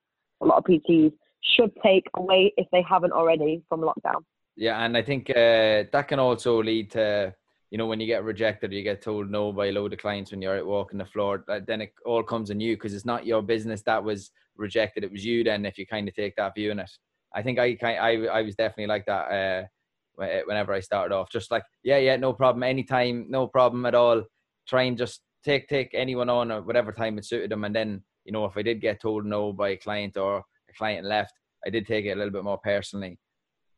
[0.42, 1.12] a lot of PTs
[1.42, 4.22] should take away if they haven't already from lockdown.
[4.56, 7.34] Yeah, and I think uh, that can also lead to
[7.70, 9.98] you know when you get rejected or you get told no by a load of
[9.98, 11.44] clients when you're out walking the floor.
[11.66, 15.02] Then it all comes on you because it's not your business that was rejected.
[15.02, 15.42] It was you.
[15.42, 16.90] Then if you kind of take that view in it,
[17.34, 19.30] I think I I I was definitely like that.
[19.30, 19.66] Uh,
[20.16, 24.22] whenever I started off, just like yeah, yeah, no problem, anytime, no problem at all.
[24.68, 28.02] Try and just take take anyone on at whatever time it suited them, and then
[28.24, 31.34] you know if I did get told no by a client or a client left,
[31.66, 33.18] I did take it a little bit more personally.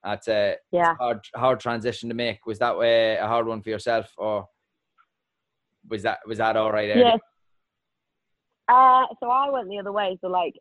[0.02, 0.94] That's a Yeah.
[1.00, 2.46] hard hard transition to make.
[2.46, 4.48] Was that way a hard one for yourself, or
[5.88, 6.90] was that was that all right?
[6.90, 7.00] Eddie?
[7.00, 7.20] Yes.
[8.68, 10.18] Uh, so I went the other way.
[10.20, 10.54] So like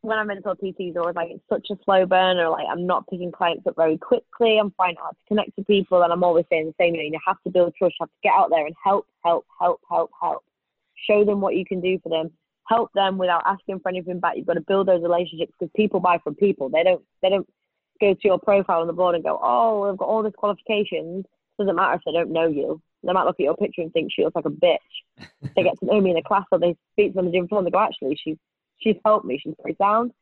[0.00, 2.48] when I'm mentor PTs, always like it's such a slow burner.
[2.50, 4.58] Like I'm not picking clients up very quickly.
[4.58, 7.12] I'm finding out to connect to people, and I'm always saying the same thing.
[7.12, 7.94] You have to build trust.
[7.98, 10.44] You have to get out there and help, help, help, help, help.
[11.08, 12.30] Show them what you can do for them.
[12.66, 14.36] Help them without asking for anything back.
[14.36, 16.68] You've got to build those relationships because people buy from people.
[16.70, 17.02] They don't.
[17.22, 17.46] They don't
[18.00, 21.24] go to your profile on the board and go, "Oh, I've got all these qualifications."
[21.58, 22.80] Doesn't matter if they don't know you.
[23.04, 24.78] They might look at your picture and think she looks like a bitch
[25.56, 27.38] they get to know me in a class or they speak to them on the
[27.38, 28.36] gym floor and they go, actually, she's
[28.78, 30.12] she's helped me, she's pretty sound.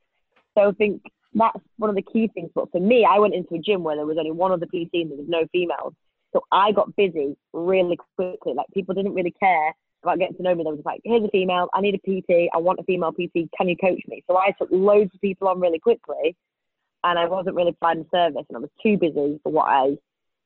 [0.56, 1.02] So I think
[1.34, 2.50] that's one of the key things.
[2.54, 4.92] But for me, I went into a gym where there was only one other PT
[4.92, 5.94] and there was no females.
[6.32, 8.54] So I got busy really quickly.
[8.54, 10.64] Like people didn't really care about getting to know me.
[10.64, 13.50] They were like, here's a female, I need a PT, I want a female PT,
[13.56, 14.22] can you coach me?
[14.28, 16.36] So I took loads of people on really quickly
[17.04, 19.96] and I wasn't really providing service and I was too busy for what I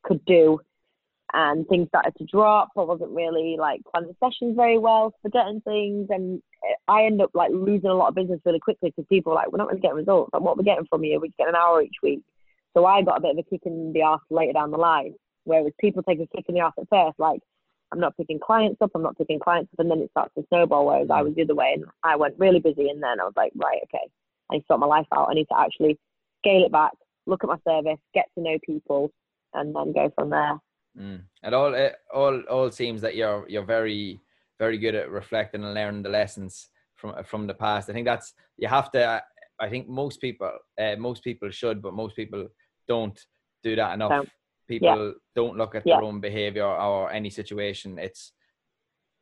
[0.05, 0.61] could do
[1.33, 2.69] and things started to drop.
[2.77, 6.41] I wasn't really like planning sessions very well, forgetting things, and
[6.89, 9.59] I ended up like losing a lot of business really quickly because people like, we're
[9.59, 10.31] not really getting results.
[10.33, 11.21] Like, what we're we getting from you?
[11.21, 12.23] We get an hour each week.
[12.75, 15.15] So I got a bit of a kick in the ass later down the line,
[15.45, 17.41] whereas people take a kick in the ass at first, like
[17.93, 20.45] I'm not picking clients up, I'm not picking clients up, and then it starts to
[20.49, 20.87] snowball.
[20.87, 23.35] Whereas I was the other way, and I went really busy, and then I was
[23.37, 24.09] like, right, okay,
[24.51, 25.29] I need to sort my life out.
[25.31, 25.99] I need to actually
[26.41, 26.93] scale it back,
[27.27, 29.11] look at my service, get to know people,
[29.55, 30.59] and then go from there.
[30.99, 31.23] Mm.
[31.43, 34.21] It all it all all seems that you're you're very
[34.59, 37.91] very good at reflecting and learning the lessons from from the past.
[37.91, 39.23] I think that's you have to.
[39.59, 42.49] I think most people uh, most people should, but most people
[42.89, 43.19] don't
[43.63, 44.27] do that enough.
[44.69, 45.97] People don't look at Yeah.
[45.97, 47.99] their own behavior or any situation.
[47.99, 48.33] It's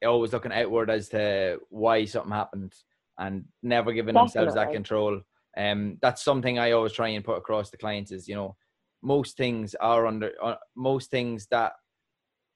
[0.05, 2.75] always looking outward as to why something happened
[3.19, 5.21] and never giving themselves that control.
[5.57, 8.57] Um, that's something I always try and put across to clients is you know
[9.03, 11.73] most things are under uh, most things that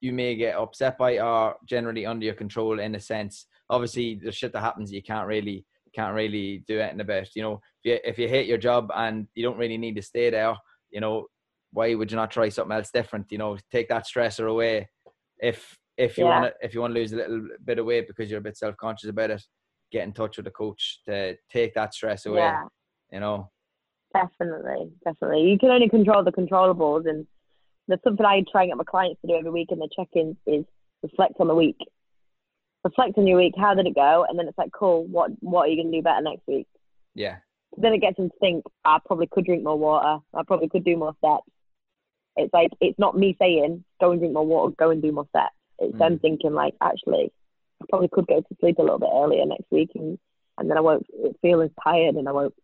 [0.00, 3.46] you may get upset by are generally under your control in a sense.
[3.70, 5.64] Obviously, the shit that happens you can't really
[5.94, 7.28] can't really do anything about.
[7.34, 10.02] You know, if you if you hate your job and you don't really need to
[10.02, 10.54] stay there,
[10.90, 11.26] you know,
[11.72, 13.30] why would you not try something else different?
[13.30, 14.88] You know, take that stressor away.
[15.40, 16.40] If if you Yeah.
[16.40, 18.42] want to if you want to lose a little bit of weight because you're a
[18.42, 19.42] bit self conscious about it,
[19.92, 22.40] get in touch with a coach to take that stress away.
[22.40, 22.64] Yeah.
[23.12, 23.50] You know.
[24.14, 25.50] Definitely, definitely.
[25.50, 27.26] You can only control the controllables, and
[27.88, 30.36] there's something I try and get my clients to do every week in the check-ins
[30.46, 30.64] is
[31.02, 31.76] reflect on the week.
[32.84, 33.54] Reflect on your week.
[33.58, 34.24] How did it go?
[34.28, 35.04] And then it's like, cool.
[35.06, 36.66] What What are you gonna do better next week?
[37.14, 37.36] Yeah.
[37.76, 38.64] Then it gets them to think.
[38.84, 40.22] I probably could drink more water.
[40.34, 41.50] I probably could do more steps.
[42.38, 45.26] It's like it's not me saying go and drink more water, go and do more
[45.30, 45.54] steps.
[45.80, 46.22] It's them Mm.
[46.22, 47.32] thinking like, actually,
[47.82, 50.18] I probably could go to sleep a little bit earlier next week, and
[50.56, 51.06] and then I won't
[51.42, 52.54] feel as tired, and I won't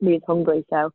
[0.00, 0.64] be as hungry.
[0.70, 0.90] So,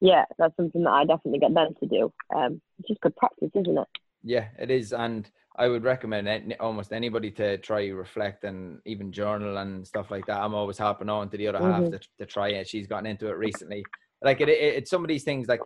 [0.00, 2.12] yeah, that's something that I definitely get them to do.
[2.34, 3.88] Um, it's just good practice, isn't it?
[4.22, 9.12] Yeah, it is, and I would recommend any, almost anybody to try reflect and even
[9.12, 10.42] journal and stuff like that.
[10.42, 11.90] I'm always hopping on to the other half Mhm.
[11.92, 12.68] to, to try it.
[12.68, 13.84] She's gotten into it recently.
[14.22, 15.60] Like it, it, it's some of these things like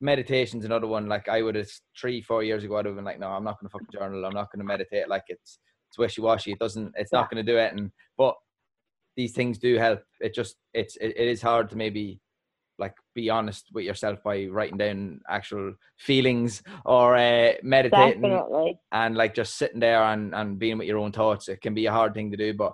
[0.00, 1.08] meditation's another one.
[1.08, 3.60] Like I would have three, four years ago, I'd have been like, no, I'm not
[3.60, 4.24] going to fucking journal.
[4.24, 5.08] I'm not going to meditate.
[5.08, 5.58] Like it's
[5.90, 6.52] it's wishy washy.
[6.52, 6.94] It doesn't.
[6.96, 7.72] It's not going to do it.
[7.72, 8.34] And but
[9.16, 10.02] these things do help.
[10.20, 12.20] It just it's it, it is hard to maybe
[12.78, 18.78] like be honest with yourself by writing down actual feelings or uh, meditating Definitely.
[18.92, 21.86] and like just sitting there and, and being with your own thoughts it can be
[21.86, 22.72] a hard thing to do but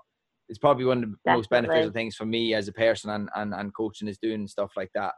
[0.48, 3.54] it's probably one of the most beneficial things for me as a person and, and,
[3.54, 5.12] and coaching is doing stuff like that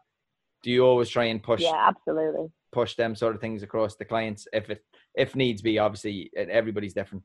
[0.62, 2.50] do you always try and push Yeah, absolutely.
[2.70, 4.84] push them sort of things across the clients if it
[5.14, 7.24] if needs be obviously everybody's different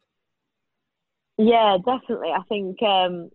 [1.37, 2.29] Yeah, definitely.
[2.29, 3.29] I think um,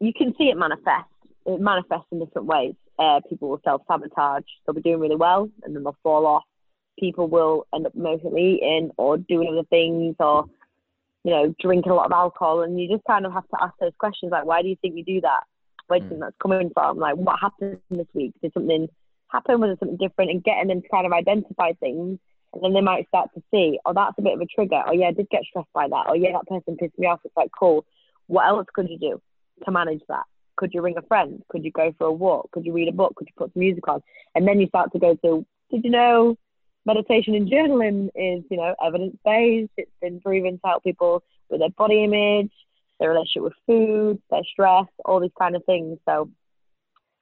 [0.00, 1.08] you can see it manifest.
[1.46, 2.74] It manifests in different ways.
[2.98, 4.44] uh, people will self sabotage.
[4.66, 6.42] They'll be doing really well and then they'll fall off.
[6.98, 10.46] People will end up emotionally eating or doing other things or,
[11.24, 12.62] you know, drinking a lot of alcohol.
[12.62, 14.96] And you just kind of have to ask those questions like, why do you think
[14.96, 15.40] you do that?
[15.86, 16.98] Where do you think that's coming from?
[16.98, 18.32] Like, what happened this week?
[18.42, 18.88] Did something
[19.30, 19.60] happen?
[19.60, 20.30] Was it something different?
[20.30, 22.18] And getting them to kind of identify things.
[22.52, 24.82] And then they might start to see, oh, that's a bit of a trigger.
[24.86, 26.06] Oh, yeah, I did get stressed by that.
[26.08, 27.20] Oh, yeah, that person pissed me off.
[27.24, 27.84] It's like, cool.
[28.28, 29.20] What else could you do
[29.64, 30.24] to manage that?
[30.56, 31.42] Could you ring a friend?
[31.48, 32.50] Could you go for a walk?
[32.52, 33.14] Could you read a book?
[33.16, 34.02] Could you put some music on?
[34.34, 36.36] And then you start to go to, did you know
[36.86, 39.72] meditation and journaling is, you know, evidence based.
[39.76, 42.52] It's been proven to help people with their body image,
[42.98, 45.98] their relationship with food, their stress, all these kind of things.
[46.08, 46.30] So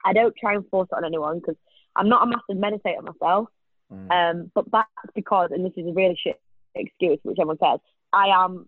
[0.05, 1.55] I don't try and force it on anyone because
[1.95, 3.49] I'm not a massive meditator myself.
[3.93, 4.11] Mm.
[4.11, 6.39] Um, but that's because, and this is a really shit
[6.73, 7.79] excuse, which everyone says,
[8.11, 8.67] I am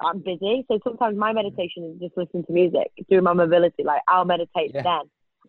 [0.00, 0.64] I'm busy.
[0.68, 3.82] So sometimes my meditation is just listening to music, doing my mobility.
[3.84, 4.82] Like I'll meditate yeah.
[4.82, 5.00] then.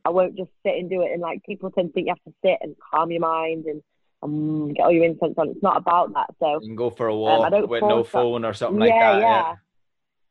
[0.06, 1.12] I won't just sit and do it.
[1.12, 3.84] And like people tend to think you have to sit and calm your mind and
[4.24, 5.50] um, get all your incense on.
[5.50, 6.34] It's not about that.
[6.40, 9.00] So you can go for a walk um, with no phone or something yeah, like
[9.00, 9.20] that.
[9.20, 9.54] Yeah,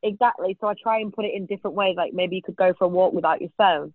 [0.02, 0.56] yeah, exactly.
[0.60, 1.94] So I try and put it in different ways.
[1.96, 3.92] Like maybe you could go for a walk without your phone.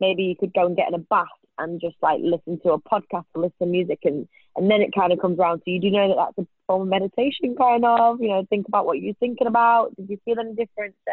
[0.00, 1.28] Maybe you could go and get in a bath
[1.58, 4.94] and just like listen to a podcast or listen to music and and then it
[4.94, 5.80] kind of comes around so you.
[5.80, 8.20] Do know that that's a form of meditation kind of?
[8.20, 9.94] You know think about what you're thinking about.
[9.96, 10.94] Did you feel any different?
[11.06, 11.12] So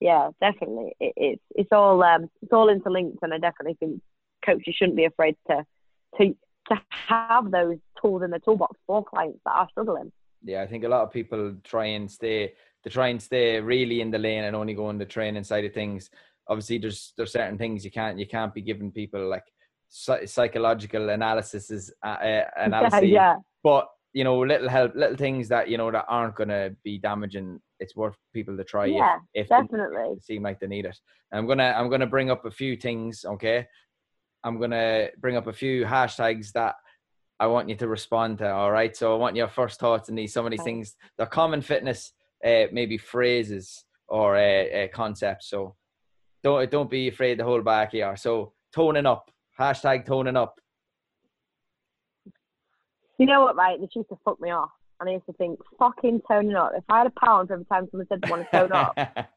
[0.00, 0.94] yeah definitely.
[1.00, 4.00] It, it's it's all um it's all interlinked and i definitely think
[4.44, 5.64] coaches shouldn't be afraid to
[6.18, 6.36] to
[6.68, 10.12] to have those tools in the toolbox for clients that are struggling.
[10.42, 14.00] Yeah i think a lot of people try and stay to try and stay really
[14.00, 16.10] in the lane and only go on the training side of things.
[16.48, 19.44] Obviously there's there's certain things you can't you can't be giving people like
[19.90, 23.04] psychological analysis is uh, uh analysis.
[23.04, 23.36] yeah.
[23.62, 26.98] But you know, little help, little things that you know that aren't going to be
[26.98, 27.60] damaging.
[27.78, 28.86] It's worth people to try.
[28.86, 30.18] Yeah, if, if definitely.
[30.20, 30.98] Seem like they need it.
[31.30, 33.24] And I'm gonna I'm gonna bring up a few things.
[33.24, 33.66] Okay,
[34.44, 36.74] I'm gonna bring up a few hashtags that
[37.38, 38.52] I want you to respond to.
[38.52, 38.94] All right.
[38.96, 40.32] So I want your first thoughts on these.
[40.32, 40.70] Some of these okay.
[40.70, 40.96] things.
[41.16, 42.12] They're common fitness,
[42.44, 45.48] uh, maybe phrases or uh, uh, concepts.
[45.48, 45.76] So
[46.42, 48.16] don't don't be afraid to hold back here.
[48.16, 49.30] So toning up
[49.60, 50.58] Hashtag toning up.
[53.18, 53.78] You know what, right?
[53.78, 54.70] This used to fuck me off.
[54.98, 56.72] And I used to think, fucking toning up.
[56.74, 58.96] If I had a pound for every time someone said they want to tone up,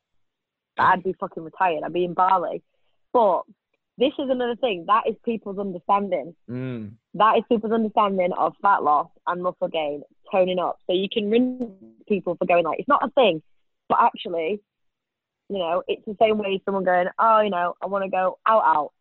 [0.77, 1.83] I'd be fucking retired.
[1.83, 2.63] I'd be in Bali.
[3.11, 3.43] But
[3.97, 4.85] this is another thing.
[4.87, 6.33] That is people's understanding.
[6.49, 6.93] Mm.
[7.13, 10.79] That is people's understanding of fat loss and muscle gain, toning up.
[10.87, 11.63] So you can rinse
[12.07, 13.41] people for going like, it's not a thing.
[13.89, 14.61] But actually,
[15.49, 18.39] you know, it's the same way someone going, oh, you know, I want to go
[18.47, 18.91] out, out.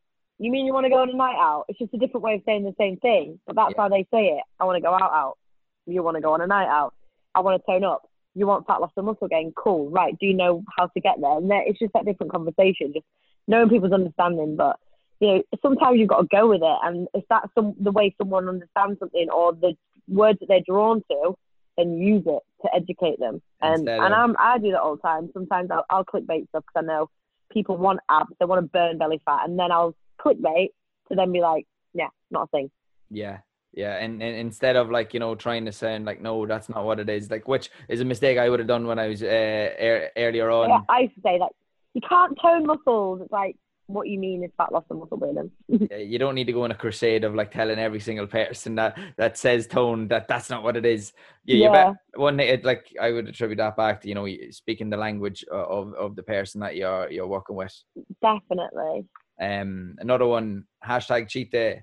[0.43, 1.66] You mean you want to go on a night out?
[1.68, 3.82] It's just a different way of saying the same thing, but that's yeah.
[3.82, 4.43] how they say it.
[4.59, 5.38] I want to go out, out.
[5.86, 6.95] You want to go on a night out.
[7.32, 8.03] I want to tone up.
[8.34, 9.53] You want fat loss and muscle gain.
[9.57, 10.18] Cool, right?
[10.18, 11.36] Do you know how to get there?
[11.36, 13.07] And it's just that different conversation, just
[13.47, 14.57] knowing people's understanding.
[14.57, 14.80] But
[15.20, 18.12] you know, sometimes you've got to go with it, and if that's some, the way
[18.18, 19.74] someone understands something or the
[20.09, 21.36] words that they're drawn to,
[21.78, 23.40] then use it to educate them.
[23.61, 25.30] And Instead and I'm, I do that all the time.
[25.32, 27.11] Sometimes I'll, I'll clickbait stuff because I know
[27.53, 30.68] people want abs, they want to burn belly fat, and then I'll clickbait
[31.08, 32.70] to then be like, yeah, not a thing.
[33.10, 33.38] Yeah.
[33.74, 36.84] Yeah, and, and instead of like you know trying to sound like no, that's not
[36.84, 37.30] what it is.
[37.30, 40.50] Like which is a mistake I would have done when I was uh, er- earlier
[40.50, 40.68] on.
[40.68, 41.52] Yeah, I used to say that
[41.94, 43.22] you can't tone muscles.
[43.22, 43.56] It's like
[43.86, 45.50] what you mean is fat loss and muscle building.
[45.68, 48.98] you don't need to go on a crusade of like telling every single person that
[49.16, 51.14] that says tone that that's not what it is.
[51.44, 51.72] Yeah, yeah.
[51.72, 55.44] Bet, one it, like I would attribute that back to you know speaking the language
[55.50, 57.74] of of the person that you're you're working with.
[58.20, 59.06] Definitely.
[59.40, 61.82] Um, another one, hashtag cheat day.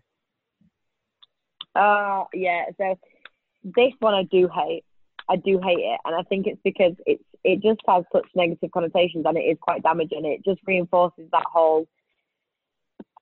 [1.75, 2.65] Uh, yeah.
[2.77, 2.97] So
[3.63, 4.83] this one I do hate.
[5.29, 8.71] I do hate it, and I think it's because it's it just has such negative
[8.71, 10.25] connotations, and it is quite damaging.
[10.25, 11.87] It just reinforces that whole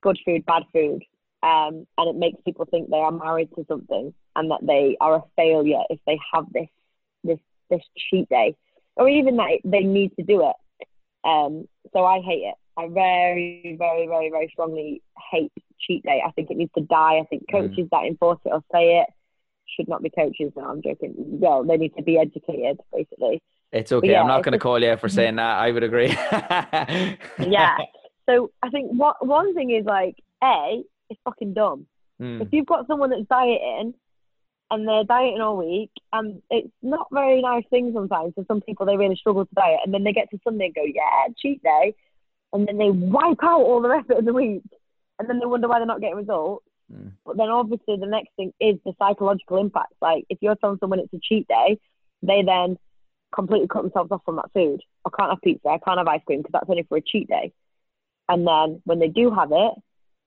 [0.02, 1.04] good food, bad food,
[1.44, 5.18] um, and it makes people think they are married to something, and that they are
[5.18, 6.70] a failure if they have this
[7.24, 8.56] this this cheat day,
[8.96, 10.56] or even that they need to do it.
[11.28, 12.56] Um, so I hate it.
[12.78, 15.02] I very, very, very, very strongly
[15.32, 16.22] hate cheat day.
[16.26, 17.20] I think it needs to die.
[17.22, 17.52] I think mm.
[17.52, 17.90] coaches mm.
[17.92, 19.08] that enforce it or say it
[19.76, 20.52] should not be coaches.
[20.56, 21.14] No, I'm joking.
[21.18, 23.42] Well, they need to be educated, basically.
[23.72, 24.12] It's okay.
[24.12, 25.58] Yeah, I'm not going to call you for saying that.
[25.58, 26.10] I would agree.
[27.40, 27.78] yeah.
[28.30, 31.88] So I think what one thing is like, a, it's fucking dumb.
[32.22, 32.42] Mm.
[32.42, 33.94] If you've got someone that's dieting
[34.70, 38.34] and they're dieting all week, and it's not very nice thing sometimes.
[38.36, 40.76] For some people, they really struggle to diet, and then they get to Sunday and
[40.76, 41.96] go, "Yeah, cheat day,"
[42.54, 44.64] and then they wipe out all the rest of the week,
[45.20, 46.66] and then they wonder why they're not getting results.
[46.94, 47.12] Mm.
[47.26, 49.94] But then obviously the next thing is the psychological impact.
[50.02, 51.80] Like if you're telling someone it's a cheat day,
[52.22, 52.78] they then
[53.36, 54.82] completely cut themselves off from that food.
[55.06, 57.28] I can't have pizza, I can't have ice cream because that's only for a cheat
[57.28, 57.52] day.
[58.30, 59.74] And then when they do have it,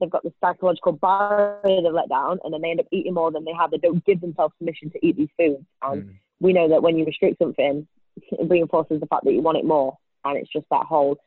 [0.00, 3.30] they've got the psychological barrier they've let down, and then they end up eating more
[3.30, 3.70] than they have.
[3.70, 6.14] They don't give themselves permission to eat these foods, and Mm.
[6.40, 9.64] we know that when you restrict something, it reinforces the fact that you want it
[9.64, 11.18] more, and it's just that whole.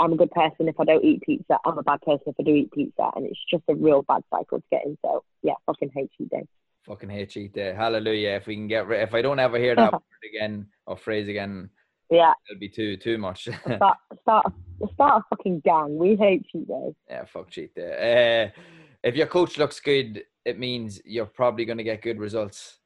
[0.00, 1.58] I'm a good person if I don't eat pizza.
[1.64, 4.22] I'm a bad person if I do eat pizza, and it's just a real bad
[4.30, 4.96] cycle to get in.
[5.04, 6.46] So yeah, fucking hate cheat day.
[6.86, 7.74] Fucking hate cheat day.
[7.74, 8.30] Hallelujah.
[8.30, 10.00] If we can get rid, if I don't ever hear that word
[10.34, 11.70] again or phrase again,
[12.10, 13.44] Yeah, it'll be too too much.
[13.64, 14.52] start start
[14.94, 15.98] start a fucking gang.
[15.98, 16.94] We hate cheat day.
[17.08, 18.52] yeah, fuck cheat day.
[18.54, 18.60] Uh,
[19.02, 22.79] if your coach looks good, it means you're probably going to get good results.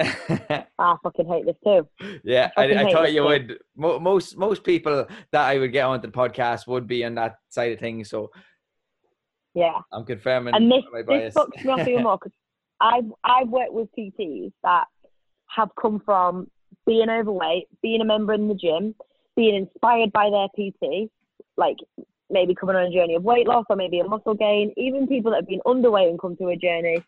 [0.78, 1.86] I fucking hate this too.
[2.24, 3.48] yeah, I, fucking I thought you shit.
[3.48, 3.58] would.
[3.76, 7.36] Mo- most most people that I would get onto the podcast would be on that
[7.48, 8.08] side of things.
[8.10, 8.30] So
[9.54, 9.78] Yeah.
[9.92, 11.34] I'm confirming And this, my this bias.
[11.34, 12.32] fucks me off even more because
[12.80, 14.84] I've, I've worked with PTs that
[15.48, 16.48] have come from
[16.86, 18.94] being overweight, being a member in the gym,
[19.36, 21.10] being inspired by their PT,
[21.56, 21.76] like
[22.30, 25.30] maybe coming on a journey of weight loss or maybe a muscle gain, even people
[25.32, 27.02] that have been underweight and come to a journey.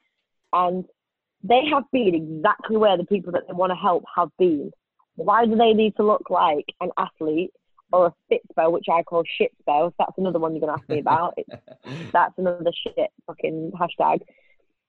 [0.52, 0.84] And
[1.42, 4.70] they have been exactly where the people that they want to help have been.
[5.16, 7.52] Why do they need to look like an athlete
[7.92, 9.92] or a fit spell, which I call shit spell?
[9.98, 11.34] That's another one you're going to ask me about.
[11.36, 11.50] It's
[12.12, 14.20] that's another shit fucking hashtag.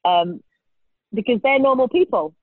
[0.05, 0.41] Um,
[1.13, 2.33] because they're normal people.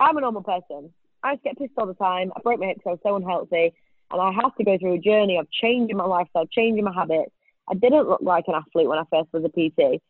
[0.00, 0.92] I'm a normal person.
[1.22, 2.32] I just get pissed all the time.
[2.36, 2.82] I broke my hips.
[2.86, 3.72] I was so unhealthy,
[4.10, 7.32] and I have to go through a journey of changing my lifestyle, changing my habits.
[7.68, 10.00] I didn't look like an athlete when I first was a PT,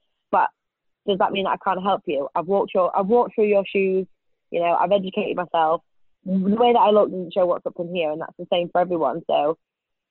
[1.09, 2.29] does that mean that I can't help you?
[2.35, 4.07] I've walked your, I've walked through your shoes.
[4.51, 5.83] You know, I've educated myself.
[6.25, 8.69] The way that I look doesn't show what's up in here, and that's the same
[8.71, 9.23] for everyone.
[9.27, 9.57] So,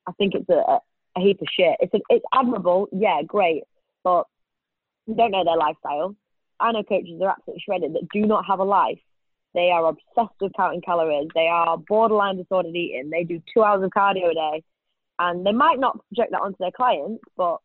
[0.07, 0.79] I think it's a,
[1.15, 1.77] a, heap of shit.
[1.79, 3.63] It's a, it's admirable, yeah, great,
[4.03, 4.25] but
[5.05, 6.15] you don't know their lifestyle.
[6.59, 8.99] I know coaches are absolutely shredded that do not have a life.
[9.53, 11.27] They are obsessed with counting calories.
[11.35, 13.09] They are borderline disordered eating.
[13.09, 14.63] They do two hours of cardio a day,
[15.19, 17.57] and they might not project that onto their clients, but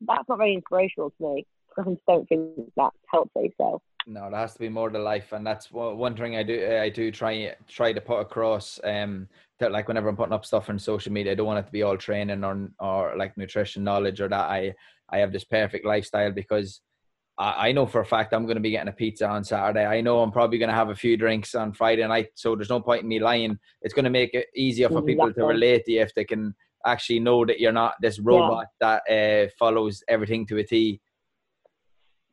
[0.00, 1.46] that's not very inspirational to me.
[1.78, 3.52] I just don't think that's healthy.
[3.60, 6.78] So No, there has to be more to life, and that's one thing I do.
[6.80, 8.80] I do try try to put across.
[8.84, 9.28] Um,
[9.60, 11.72] that like whenever I'm putting up stuff on social media, I don't want it to
[11.72, 14.50] be all training or or like nutrition knowledge or that.
[14.50, 14.74] I
[15.10, 16.80] I have this perfect lifestyle because
[17.38, 19.84] I, I know for a fact I'm going to be getting a pizza on Saturday.
[19.84, 22.70] I know I'm probably going to have a few drinks on Friday night, so there's
[22.70, 23.58] no point in me lying.
[23.82, 26.54] It's going to make it easier for people to relate to you if they can
[26.86, 31.00] actually know that you're not this robot that uh, follows everything to a T.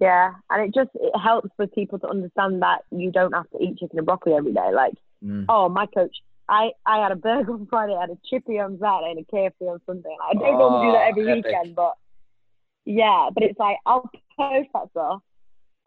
[0.01, 3.63] yeah, and it just it helps for people to understand that you don't have to
[3.63, 4.71] eat chicken and broccoli every day.
[4.73, 4.93] Like
[5.23, 5.45] Mm.
[5.49, 6.17] oh, my coach.
[6.49, 9.23] I, I had a burger on Friday, I had a chippy on Saturday, and a
[9.31, 10.15] KFC on Sunday.
[10.29, 11.45] I don't normally do that Oh, every epic.
[11.45, 11.93] weekend, but
[12.85, 15.21] yeah, but it's like I'll post that stuff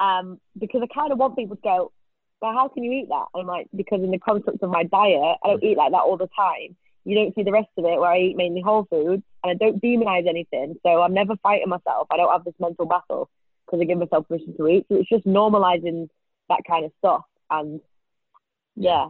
[0.00, 1.92] um, because I kind of want people to go,
[2.40, 3.26] well, how can you eat that?
[3.34, 5.98] And I'm like, because in the context of my diet, I don't eat like that
[6.02, 6.76] all the time.
[7.04, 9.54] You don't see the rest of it where I eat mainly whole foods and I
[9.54, 10.76] don't demonize anything.
[10.84, 12.06] So I'm never fighting myself.
[12.10, 13.28] I don't have this mental battle
[13.66, 14.86] because I give myself permission to eat.
[14.88, 16.08] So it's just normalizing
[16.48, 17.80] that kind of stuff and
[18.76, 19.06] yeah,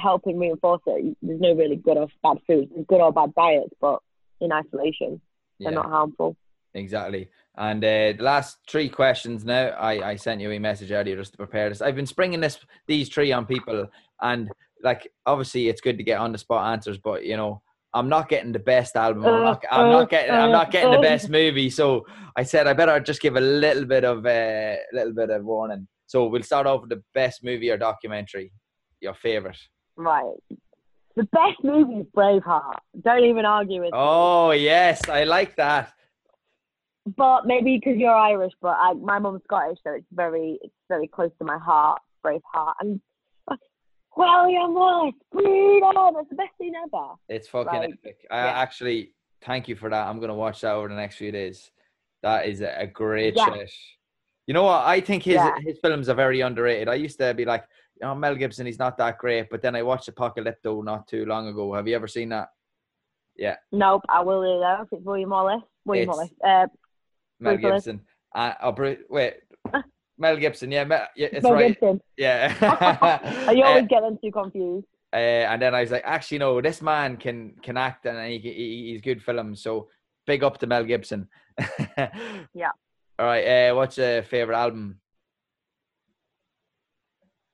[0.00, 1.16] helping reinforce it.
[1.22, 2.70] There's no really good or bad foods.
[2.74, 4.00] There's good or bad diets, but
[4.40, 5.20] in isolation,
[5.58, 5.76] they're Yeah.
[5.76, 6.36] not harmful.
[6.74, 7.30] Exactly.
[7.56, 11.32] And uh, the last three questions now, I, I sent you a message earlier just
[11.32, 11.80] to prepare this.
[11.80, 13.88] I've been springing this these three on people,
[14.20, 14.50] and
[14.82, 17.62] like obviously it's good to get on the spot answers, but you know
[17.96, 19.24] I'm not getting the best album.
[19.24, 21.02] I'm oh, not, I'm not getting I'm not oh, getting the oh.
[21.02, 21.70] best movie.
[21.70, 25.44] So I said I better just give a little bit of a little bit of
[25.44, 25.88] warning.
[26.06, 28.52] So we'll start off with the best movie or documentary.
[29.00, 29.58] Your favorite?
[29.96, 30.36] Right.
[31.16, 32.78] The best movie is Braveheart.
[33.00, 33.98] Don't even argue with me.
[33.98, 35.92] Oh yes, I like that.
[37.16, 41.06] But maybe because you're Irish, but I, my mum's Scottish, so it's very, it's very
[41.06, 42.00] close to my heart.
[42.24, 43.00] Braveheart and
[44.16, 46.14] William Wallace, freedom.
[46.14, 47.06] That's the best scene ever.
[47.28, 48.26] It's fucking Like, epic.
[48.30, 48.58] I yeah.
[48.60, 49.12] actually
[49.42, 50.06] thank you for that.
[50.08, 51.70] I'm gonna watch that over the next few days.
[52.22, 53.52] That is a great Yeah.
[53.54, 53.70] shit.
[54.46, 54.84] You know what?
[54.86, 55.56] I think his Yeah.
[55.60, 56.88] his films are very underrated.
[56.88, 57.64] I used to be like,
[58.02, 59.48] oh, Mel Gibson, he's not that great.
[59.50, 61.74] But then I watched Apocalypto not too long ago.
[61.74, 62.48] Have you ever seen that?
[63.36, 63.56] Yeah.
[63.72, 64.82] Nope, I will do.
[64.82, 66.32] If it's William Wallace, William It's- Wallace.
[66.42, 66.66] Uh,
[67.40, 67.84] Mel Bruce.
[67.84, 68.06] Gibson.
[68.34, 69.34] Uh, oh, Bru- wait,
[70.18, 70.70] Mel Gibson.
[70.70, 71.68] Yeah, Mel, yeah it's Mel right.
[71.68, 72.00] Gibson.
[72.16, 72.54] Yeah.
[73.46, 74.86] Are you Uh, always get them too confused.
[75.12, 78.38] Uh, and then I was like, actually, no, this man can can act and he,
[78.38, 79.62] he he's good films.
[79.62, 79.88] So
[80.26, 81.28] big up to Mel Gibson.
[82.54, 82.70] Yeah.
[83.18, 83.44] All right.
[83.70, 85.00] Uh, what's your favorite album?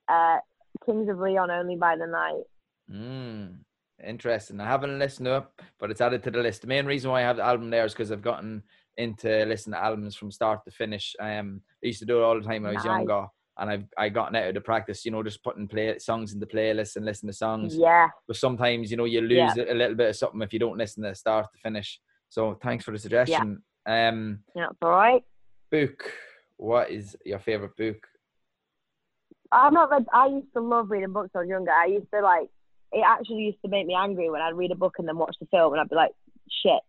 [0.08, 0.38] Uh,
[0.84, 2.42] Kings of Leon, Only by the Night.
[2.90, 3.58] Mm,
[4.04, 4.60] interesting.
[4.60, 5.44] I haven't listened to it,
[5.78, 6.62] but it's added to the list.
[6.62, 8.62] The main reason why I have the album there is because I've gotten
[8.96, 11.14] into listening to albums from start to finish.
[11.20, 13.26] Um, I used to do it all the time when I was younger,
[13.58, 15.04] and I've I gotten out of the practice.
[15.04, 17.76] You know, just putting play songs in the playlist and listen to songs.
[17.76, 20.78] Yeah, but sometimes you know you lose a little bit of something if you don't
[20.78, 22.00] listen to start to finish.
[22.28, 23.62] So thanks for the suggestion.
[23.86, 25.22] Um, yeah, all right.
[25.70, 26.10] book.
[26.56, 28.06] What is your favorite book?
[29.50, 30.06] I've not read.
[30.12, 31.72] I used to love reading books when I was younger.
[31.72, 32.48] I used to like.
[32.92, 35.34] It actually used to make me angry when I'd read a book and then watch
[35.40, 36.12] the film, and I'd be like,
[36.62, 36.80] "Shit,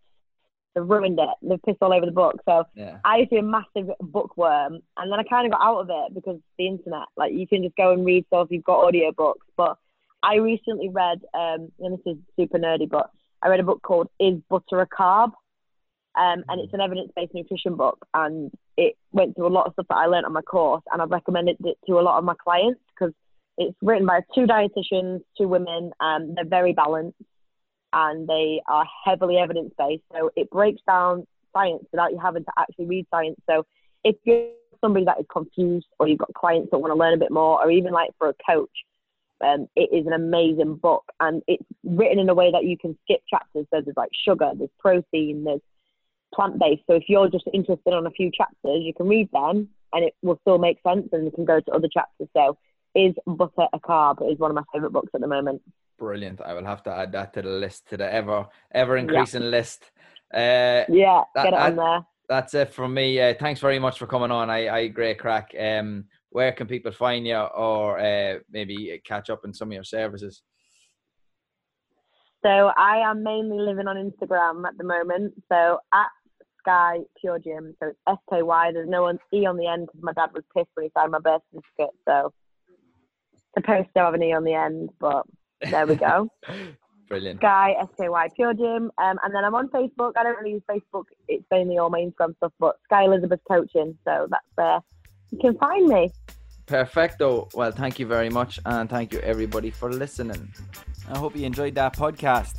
[0.74, 1.30] they've ruined it.
[1.42, 3.00] They've pissed all over the book." So Yeah.
[3.06, 5.90] I used to be a massive bookworm, and then I kind of got out of
[5.90, 7.08] it because the internet.
[7.18, 8.48] Like you can just go and read stuff.
[8.52, 9.78] You've got audiobooks, but
[10.24, 13.10] I recently read, um, and this is super nerdy, but
[13.42, 15.32] I read a book called "Is Butter a Carb?"
[16.16, 19.88] Um, and it's an evidence-based nutrition book, and it went through a lot of stuff
[19.90, 22.36] that I learned on my course, and I've recommended it to a lot of my
[22.36, 23.14] clients because
[23.58, 27.18] it's written by two dietitians, two women, um, they're very balanced,
[27.94, 30.04] and they are heavily evidence-based.
[30.12, 33.40] So it breaks down science without you having to actually read science.
[33.48, 33.66] So
[34.04, 34.50] if you're
[34.82, 37.64] somebody that is confused, or you've got clients that want to learn a bit more,
[37.64, 38.70] or even like for a coach,
[39.42, 42.98] um, it is an amazing book, and it's written in a way that you can
[43.04, 43.66] skip chapters.
[43.74, 45.62] So there's like sugar, there's protein, there's
[46.34, 46.84] plant based.
[46.88, 50.16] So if you're just interested on a few chapters, you can read them and it
[50.22, 52.28] will still make sense and you can go to other chapters.
[52.36, 52.58] So
[52.96, 55.62] is butter a carb is one of my favourite books at the moment.
[56.00, 56.42] Brilliant.
[56.42, 59.92] I will have to add that to the list, to the ever ever increasing list.
[60.34, 62.06] Uh, Yeah, That- get it on there.
[62.28, 63.20] that's it from me.
[63.22, 64.50] Uh, thanks very much for coming on.
[64.50, 65.54] I, I great crack.
[65.60, 69.84] Um, where can people find you, or uh, maybe catch up on some of your
[69.84, 70.42] services?
[72.44, 75.36] So I am mainly living on Instagram at the moment.
[75.50, 76.08] So at
[76.60, 77.76] Sky Pure Gym.
[77.80, 78.72] So it's S K Y.
[78.72, 81.12] There's no one E on the end because my dad was pissed when he signed
[81.12, 81.96] my birth certificate.
[82.08, 82.34] So
[83.56, 85.24] supposed to have an E on the end, but
[85.62, 86.30] there we go.
[87.08, 87.40] Brilliant.
[87.40, 88.92] Sky SKY Pure Gym.
[88.98, 90.14] Um, and then I'm on Facebook.
[90.18, 91.04] I don't really use Facebook.
[91.28, 93.98] It's mainly all my Instagram stuff, but Sky Elizabeth Coaching.
[94.06, 94.80] So that's where
[95.32, 96.12] you can find me.
[96.66, 97.50] Perfecto.
[97.54, 100.54] Well, thank you very much, and thank you everybody for listening.
[101.10, 102.56] I hope you enjoyed that podcast.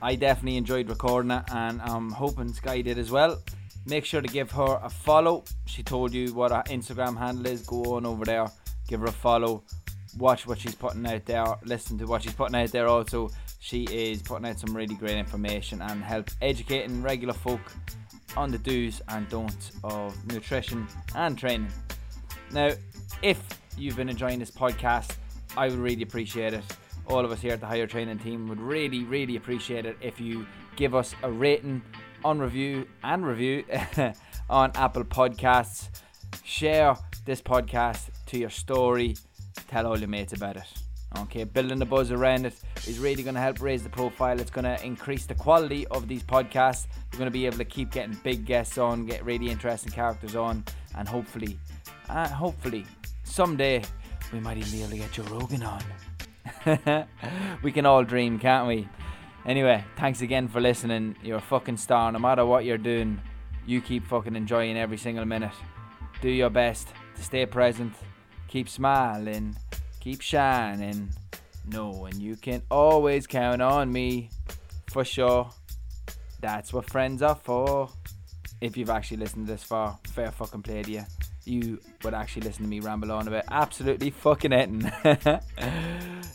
[0.00, 3.38] I definitely enjoyed recording it, and I'm hoping Sky did as well.
[3.86, 5.44] Make sure to give her a follow.
[5.66, 7.62] She told you what her Instagram handle is.
[7.62, 8.50] Go on over there,
[8.88, 9.62] give her a follow,
[10.18, 12.88] watch what she's putting out there, listen to what she's putting out there.
[12.88, 17.60] Also, she is putting out some really great information and help educating regular folk
[18.36, 21.68] on the do's and don'ts of nutrition and training.
[22.52, 22.70] Now,
[23.22, 23.40] if
[23.76, 25.16] you've been enjoying this podcast,
[25.56, 26.64] I would really appreciate it.
[27.08, 30.20] All of us here at the Higher Training team would really, really appreciate it if
[30.20, 30.46] you
[30.76, 31.82] give us a rating
[32.24, 33.64] on review and review
[34.50, 35.88] on Apple Podcasts.
[36.44, 39.16] Share this podcast to your story.
[39.68, 40.64] Tell all your mates about it.
[41.18, 42.54] Okay, building the buzz around it
[42.86, 44.38] is really going to help raise the profile.
[44.38, 46.86] It's going to increase the quality of these podcasts.
[47.12, 50.36] We're going to be able to keep getting big guests on, get really interesting characters
[50.36, 50.64] on,
[50.96, 51.58] and hopefully,
[52.08, 52.84] uh, hopefully,
[53.24, 53.82] someday
[54.32, 57.06] we might even be able to get Joe Rogan on.
[57.62, 58.88] we can all dream, can't we?
[59.46, 61.16] Anyway, thanks again for listening.
[61.22, 62.10] You're a fucking star.
[62.12, 63.20] No matter what you're doing,
[63.64, 65.52] you keep fucking enjoying every single minute.
[66.20, 67.94] Do your best to stay present.
[68.56, 69.54] Keep smiling.
[70.00, 71.10] Keep shining.
[71.70, 74.30] Knowing you can always count on me.
[74.86, 75.50] For sure.
[76.40, 77.90] That's what friends are for.
[78.62, 81.04] If you've actually listened this far, fair fucking play to you.
[81.44, 84.90] You would actually listen to me ramble on about absolutely fucking anything.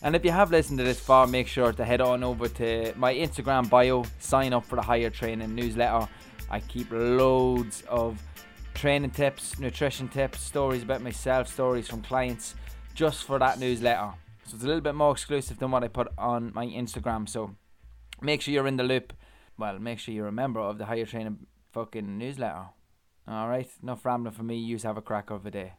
[0.04, 2.94] and if you have listened to this far, make sure to head on over to
[2.98, 6.08] my Instagram bio, sign up for the Higher Training newsletter.
[6.52, 8.22] I keep loads of
[8.82, 12.56] training tips, nutrition tips, stories about myself, stories from clients,
[12.96, 14.12] just for that newsletter.
[14.48, 17.30] So it's a little bit more exclusive than what I put on my Instagram.
[17.30, 17.56] So
[18.24, 19.14] make sure you're in the loop.
[19.56, 22.70] Well, make sure you're a member of the Higher Training fucking newsletter.
[23.28, 24.58] All right, enough rambling for me.
[24.58, 25.74] You have a crack of a day.